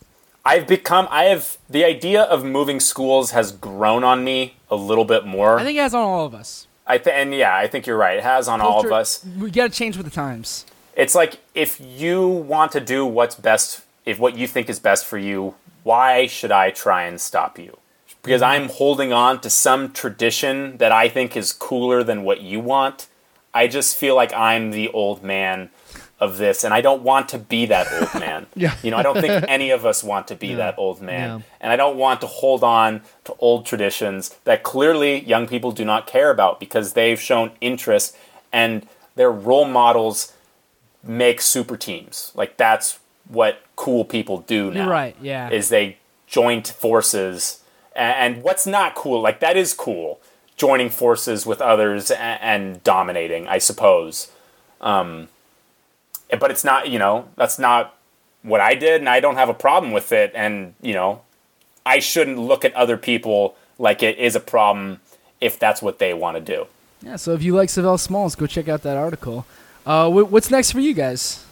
I've 0.44 0.66
become, 0.66 1.06
I 1.10 1.24
have, 1.24 1.58
the 1.68 1.84
idea 1.84 2.22
of 2.22 2.44
moving 2.44 2.80
schools 2.80 3.32
has 3.32 3.52
grown 3.52 4.02
on 4.02 4.24
me 4.24 4.56
a 4.70 4.76
little 4.76 5.04
bit 5.04 5.26
more. 5.26 5.58
I 5.58 5.64
think 5.64 5.78
it 5.78 5.82
has 5.82 5.94
on 5.94 6.02
all 6.02 6.24
of 6.24 6.34
us. 6.34 6.66
I 6.86 6.96
th- 6.96 7.14
and 7.14 7.34
yeah, 7.34 7.54
I 7.54 7.66
think 7.66 7.86
you're 7.86 7.98
right. 7.98 8.16
It 8.16 8.22
has 8.22 8.48
on 8.48 8.62
all 8.62 8.84
of 8.84 8.90
us. 8.90 9.24
We 9.38 9.50
got 9.50 9.70
to 9.70 9.76
change 9.76 9.98
with 9.98 10.06
the 10.06 10.12
times. 10.12 10.64
It's 10.96 11.14
like 11.14 11.38
if 11.54 11.78
you 11.80 12.26
want 12.26 12.72
to 12.72 12.80
do 12.80 13.04
what's 13.04 13.34
best, 13.34 13.82
if 14.06 14.18
what 14.18 14.36
you 14.36 14.46
think 14.48 14.70
is 14.70 14.80
best 14.80 15.04
for 15.04 15.18
you, 15.18 15.54
why 15.82 16.26
should 16.26 16.50
I 16.50 16.70
try 16.70 17.04
and 17.04 17.20
stop 17.20 17.58
you? 17.58 17.76
Because 18.22 18.42
I'm 18.42 18.68
holding 18.70 19.12
on 19.12 19.40
to 19.42 19.50
some 19.50 19.92
tradition 19.92 20.78
that 20.78 20.90
I 20.90 21.08
think 21.08 21.36
is 21.36 21.52
cooler 21.52 22.02
than 22.02 22.24
what 22.24 22.40
you 22.40 22.58
want. 22.58 23.06
I 23.58 23.66
just 23.66 23.96
feel 23.96 24.14
like 24.14 24.32
I'm 24.32 24.70
the 24.70 24.88
old 24.90 25.24
man 25.24 25.70
of 26.20 26.38
this, 26.38 26.62
and 26.62 26.72
I 26.72 26.80
don't 26.80 27.02
want 27.02 27.28
to 27.30 27.38
be 27.38 27.66
that 27.66 27.86
old 27.92 28.14
man. 28.20 28.46
Yeah. 28.54 28.76
You 28.84 28.92
know, 28.92 28.96
I 28.96 29.02
don't 29.02 29.20
think 29.20 29.44
any 29.48 29.70
of 29.70 29.84
us 29.84 30.04
want 30.04 30.28
to 30.28 30.36
be 30.36 30.54
that 30.54 30.78
old 30.78 31.02
man. 31.02 31.40
Yeah. 31.40 31.44
And 31.60 31.72
I 31.72 31.76
don't 31.76 31.96
want 31.96 32.20
to 32.20 32.28
hold 32.28 32.62
on 32.62 33.02
to 33.24 33.34
old 33.40 33.66
traditions 33.66 34.36
that 34.44 34.62
clearly 34.62 35.24
young 35.24 35.48
people 35.48 35.72
do 35.72 35.84
not 35.84 36.06
care 36.06 36.30
about 36.30 36.60
because 36.60 36.92
they've 36.92 37.20
shown 37.20 37.50
interest 37.60 38.16
and 38.52 38.86
their 39.16 39.30
role 39.30 39.64
models 39.64 40.32
make 41.02 41.40
super 41.40 41.76
teams. 41.76 42.30
Like 42.36 42.56
that's 42.56 43.00
what 43.26 43.62
cool 43.74 44.04
people 44.04 44.38
do 44.42 44.70
now. 44.70 44.88
Right. 44.88 45.16
Yeah. 45.20 45.50
Is 45.50 45.68
they 45.68 45.98
joint 46.28 46.68
forces 46.68 47.62
and 47.96 48.42
what's 48.44 48.66
not 48.66 48.94
cool 48.94 49.20
like 49.20 49.40
that 49.40 49.56
is 49.56 49.74
cool 49.74 50.20
joining 50.58 50.90
forces 50.90 51.46
with 51.46 51.60
others 51.62 52.10
a- 52.10 52.18
and 52.20 52.84
dominating 52.84 53.48
i 53.48 53.56
suppose 53.58 54.30
um, 54.82 55.28
but 56.38 56.50
it's 56.50 56.64
not 56.64 56.88
you 56.90 56.98
know 56.98 57.26
that's 57.36 57.58
not 57.58 57.96
what 58.42 58.60
i 58.60 58.74
did 58.74 59.00
and 59.00 59.08
i 59.08 59.18
don't 59.20 59.36
have 59.36 59.48
a 59.48 59.54
problem 59.54 59.92
with 59.92 60.12
it 60.12 60.30
and 60.34 60.74
you 60.82 60.92
know 60.92 61.22
i 61.86 61.98
shouldn't 61.98 62.38
look 62.38 62.64
at 62.64 62.74
other 62.74 62.96
people 62.96 63.56
like 63.78 64.02
it 64.02 64.18
is 64.18 64.36
a 64.36 64.40
problem 64.40 65.00
if 65.40 65.58
that's 65.58 65.80
what 65.80 65.98
they 65.98 66.12
want 66.12 66.36
to 66.36 66.40
do 66.56 66.66
yeah. 67.00 67.14
So 67.14 67.32
if 67.32 67.44
you 67.44 67.54
like 67.54 67.68
Savell 67.68 67.96
Smalls, 67.96 68.34
go 68.34 68.46
check 68.48 68.66
out 68.66 68.82
that 68.82 68.96
article. 68.96 69.46
Uh, 69.86 70.10
wh- 70.10 70.32
what's 70.32 70.50
next 70.50 70.72
for 70.72 70.80
you 70.80 70.94
guys? 70.94 71.44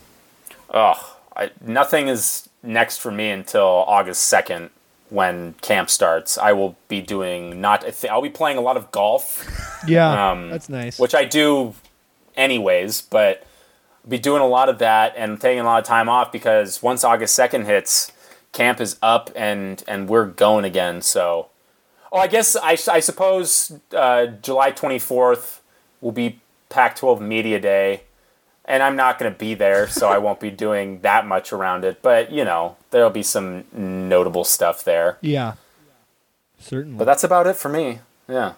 Ugh, 0.71 0.99
I, 1.37 1.53
nothing 1.65 2.09
is 2.09 2.49
next 2.65 2.99
for 2.99 3.13
me 3.13 3.31
until 3.31 3.63
August 3.87 4.29
2nd 4.33 4.71
when 5.11 5.55
camp 5.63 5.89
starts. 5.91 6.37
I 6.39 6.53
will 6.53 6.77
be 6.89 7.01
doing 7.01 7.61
not. 7.61 7.85
I 7.85 7.91
thi- 7.91 8.09
I'll 8.09 8.23
be 8.23 8.31
playing 8.31 8.59
a 8.59 8.61
lot 8.61 8.77
of 8.77 8.91
golf, 8.91 9.47
Yeah, 9.87 10.31
Um, 10.31 10.51
that's 10.51 10.69
nice. 10.69 10.99
which 10.99 11.15
I 11.15 11.25
do 11.25 11.75
anyways, 12.37 13.03
but 13.03 13.47
I'll 14.05 14.11
be 14.11 14.19
doing 14.19 14.43
a 14.43 14.47
lot 14.47 14.69
of 14.69 14.79
that 14.79 15.15
and 15.17 15.41
taking 15.41 15.61
a 15.61 15.65
lot 15.65 15.79
of 15.79 15.85
time 15.85 16.09
off 16.09 16.33
because 16.33 16.83
once 16.83 17.05
August 17.05 17.39
2nd 17.39 17.65
hits, 17.67 18.13
camp 18.53 18.81
is 18.81 18.97
up 19.03 19.31
and 19.37 19.83
and 19.87 20.09
we're 20.09 20.27
going 20.27 20.65
again. 20.65 21.03
So, 21.03 21.49
oh, 22.13 22.19
I 22.19 22.27
guess 22.27 22.57
I, 22.57 22.77
I 22.91 23.01
suppose 23.01 23.73
uh, 23.95 24.27
July 24.27 24.73
24th 24.73 25.61
will 26.01 26.13
be 26.13 26.41
Pac-12 26.69 27.21
Media 27.21 27.61
Day 27.61 28.03
and 28.67 28.83
I'm 28.83 28.97
not 28.97 29.19
going 29.19 29.33
to 29.33 29.39
be 29.39 29.55
there, 29.55 29.89
so 29.89 30.09
I 30.09 30.19
won't 30.19 30.41
be 30.41 30.51
doing 30.51 31.01
that 31.01 31.27
much 31.27 31.53
around 31.53 31.85
it. 31.85 32.03
But 32.03 32.31
you 32.33 32.45
know, 32.45 32.77
there'll 32.91 33.11
be 33.11 33.23
some 33.23 33.65
notable 33.73 34.45
stuff 34.45 34.83
there. 34.85 35.19
yeah, 35.21 35.55
certainly. 36.59 36.99
But 36.99 37.05
that's 37.05 37.25
about 37.25 37.47
it 37.47 37.57
for 37.57 37.69
me. 37.69 38.01
Yeah, 38.29 38.55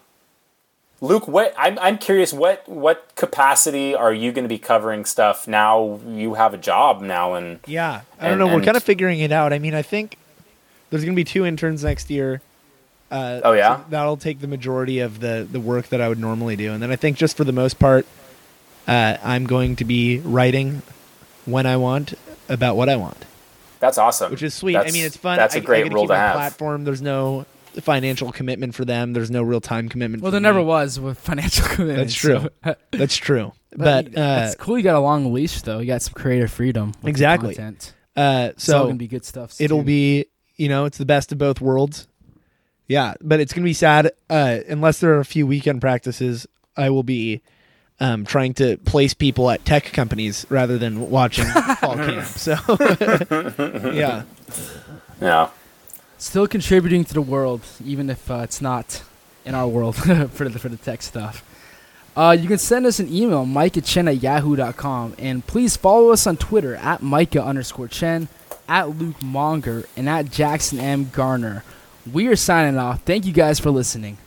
Luke, 1.01 1.29
what 1.29 1.55
I'm 1.59 1.79
I'm 1.79 1.99
curious 1.99 2.33
what 2.33 2.69
what 2.69 3.13
capacity 3.15 3.95
are 3.95 4.13
you 4.13 4.33
going 4.33 4.45
to 4.45 4.49
be 4.49 4.59
covering 4.59 5.05
stuff 5.05 5.47
now? 5.47 6.01
You 6.07 6.35
have 6.35 6.55
a 6.55 6.59
job 6.59 7.03
now, 7.03 7.35
and 7.35 7.61
Yeah, 7.67 8.01
I 8.19 8.25
don't 8.25 8.33
And- 8.33 8.39
know. 8.41 8.47
We're 8.47 8.55
and- 8.55 8.65
kind 8.65 8.77
of 8.77 8.83
figuring 8.83 9.21
it 9.21 9.31
out. 9.31 9.53
I 9.53 9.59
mean, 9.59 9.75
I 9.75 9.83
think 9.83 10.17
there's 10.91 11.05
going 11.05 11.15
to 11.15 11.21
be 11.21 11.25
two 11.25 11.45
interns 11.47 11.85
next 11.85 12.09
year. 12.11 12.41
Uh, 13.11 13.41
Oh, 13.45 13.53
yeah? 13.53 13.77
so 13.77 13.85
that'll 13.91 14.17
take 14.19 14.41
the 14.41 14.47
majority 14.49 14.99
of 15.01 15.21
the 15.21 15.47
the 15.51 15.61
work 15.61 15.89
that 15.89 16.01
I 16.01 16.09
would 16.09 16.19
normally 16.19 16.57
do, 16.57 16.73
and 16.73 16.83
then 16.83 16.91
I 16.91 16.97
think 16.97 17.17
just 17.17 17.37
for 17.37 17.45
the 17.45 17.53
most 17.53 17.79
part, 17.79 18.07
uh, 18.89 19.17
I'm 19.23 19.47
going 19.47 19.77
to 19.77 19.85
be 19.85 20.19
writing 20.21 20.83
when 21.45 21.67
I 21.67 21.77
want 21.77 22.15
about 22.49 22.77
what 22.77 22.89
I 22.89 22.97
want, 22.97 23.25
that's 23.79 23.99
awesome. 23.99 24.31
which 24.33 24.43
is 24.43 24.55
sweet. 24.55 24.77
I 24.77 24.91
mean, 24.91 25.05
it's 25.05 25.17
fun. 25.17 25.37
That's 25.37 25.55
I- 25.55 25.59
a 25.59 25.63
I 25.63 25.65
great 25.65 25.83
get 25.85 25.91
to 25.91 25.95
role 25.95 26.07
to 26.07 26.13
my 26.13 26.17
have. 26.19 26.35
Platform. 26.35 26.85
There's 26.85 27.03
no 27.03 27.47
financial 27.81 28.33
commitment 28.33 28.75
for 28.75 28.85
them. 28.85 29.13
There's 29.13 29.31
no 29.31 29.43
real 29.43 29.61
time 29.61 29.89
commitment. 29.89 30.23
Well, 30.23 30.31
for 30.31 30.35
there 30.35 30.41
never 30.41 30.63
was 30.63 30.99
with 30.99 31.19
financial 31.31 31.67
commitment. 31.69 31.99
That's 31.99 32.15
true. 32.25 32.49
so- 32.65 32.75
That's 32.91 33.17
true. 33.17 33.53
But 33.77 34.07
uh, 34.17 34.45
it's 34.47 34.55
cool. 34.57 34.79
You 34.79 34.83
got 34.83 34.97
a 34.97 35.01
long 35.01 35.31
leash 35.35 35.61
though. 35.61 35.79
You 35.79 35.87
got 35.87 36.01
some 36.01 36.15
creative 36.15 36.51
freedom. 36.51 36.89
with 36.89 37.03
the 37.03 37.09
Exactly. 37.11 37.55
Content. 37.55 37.93
uh, 38.17 38.49
It's 38.53 38.67
all 38.71 38.81
so 38.81 38.87
gonna 38.87 38.95
be 38.97 39.07
good 39.09 39.27
stuff. 39.27 39.61
it'll 39.61 39.83
be 39.85 40.25
you 40.57 40.71
know 40.71 40.87
it's 40.87 40.97
the 40.97 41.05
best 41.05 41.31
of 41.33 41.39
both 41.39 41.61
worlds 41.61 42.09
yeah 42.89 43.13
but 43.21 43.39
it's 43.41 43.53
gonna 43.53 43.65
be 43.67 43.75
sad 43.75 44.11
uh 44.31 44.59
unless 44.69 44.99
there 45.01 45.13
are 45.15 45.21
a 45.21 45.25
few 45.25 45.47
weekend 45.47 45.81
practices 45.81 46.47
i 46.77 46.89
will 46.91 47.03
be 47.05 47.43
um 48.01 48.25
trying 48.25 48.55
to 48.55 48.77
place 48.79 49.13
people 49.15 49.51
at 49.51 49.65
tech 49.65 49.85
companies 49.93 50.47
rather 50.51 50.79
than 50.79 51.11
watching 51.11 51.45
fall 51.81 51.97
camp 51.97 52.25
so 52.27 52.55
yeah 53.93 54.23
Yeah, 55.21 55.49
still 56.17 56.47
contributing 56.47 57.05
to 57.05 57.13
the 57.15 57.21
world, 57.23 57.63
even 57.85 58.09
if 58.09 58.31
uh, 58.31 58.37
it's 58.45 58.61
not 58.61 59.03
in 59.45 59.55
our 59.55 59.67
world 59.67 59.97
for 60.31 60.49
the 60.49 60.59
for 60.59 60.69
the 60.69 60.77
tech 60.77 61.03
stuff. 61.03 61.43
Uh, 62.17 62.37
you 62.39 62.47
can 62.49 62.59
send 62.59 62.87
us 62.87 62.99
an 63.01 63.13
email, 63.13 63.45
mike 63.45 63.77
at 63.77 63.85
chen 63.85 64.07
at 64.09 64.23
yahoo.com, 64.23 65.15
and 65.19 65.45
please 65.47 65.77
follow 65.77 66.11
us 66.11 66.27
on 66.27 66.37
Twitter 66.37 66.77
at 66.77 67.03
micah 67.03 67.43
underscore 67.43 67.89
chen, 67.89 68.29
at 68.69 68.89
Luke 68.99 69.19
Mounger, 69.21 69.87
and 69.97 70.09
at 70.09 70.31
Jackson 70.31 70.79
M. 70.79 71.11
Gardner. 71.13 71.65
We 72.13 72.27
are 72.29 72.37
signing 72.37 72.79
off. 72.79 73.03
Thank 73.03 73.27
you 73.27 73.33
guys 73.33 73.59
for 73.61 73.71
listening. 73.71 74.19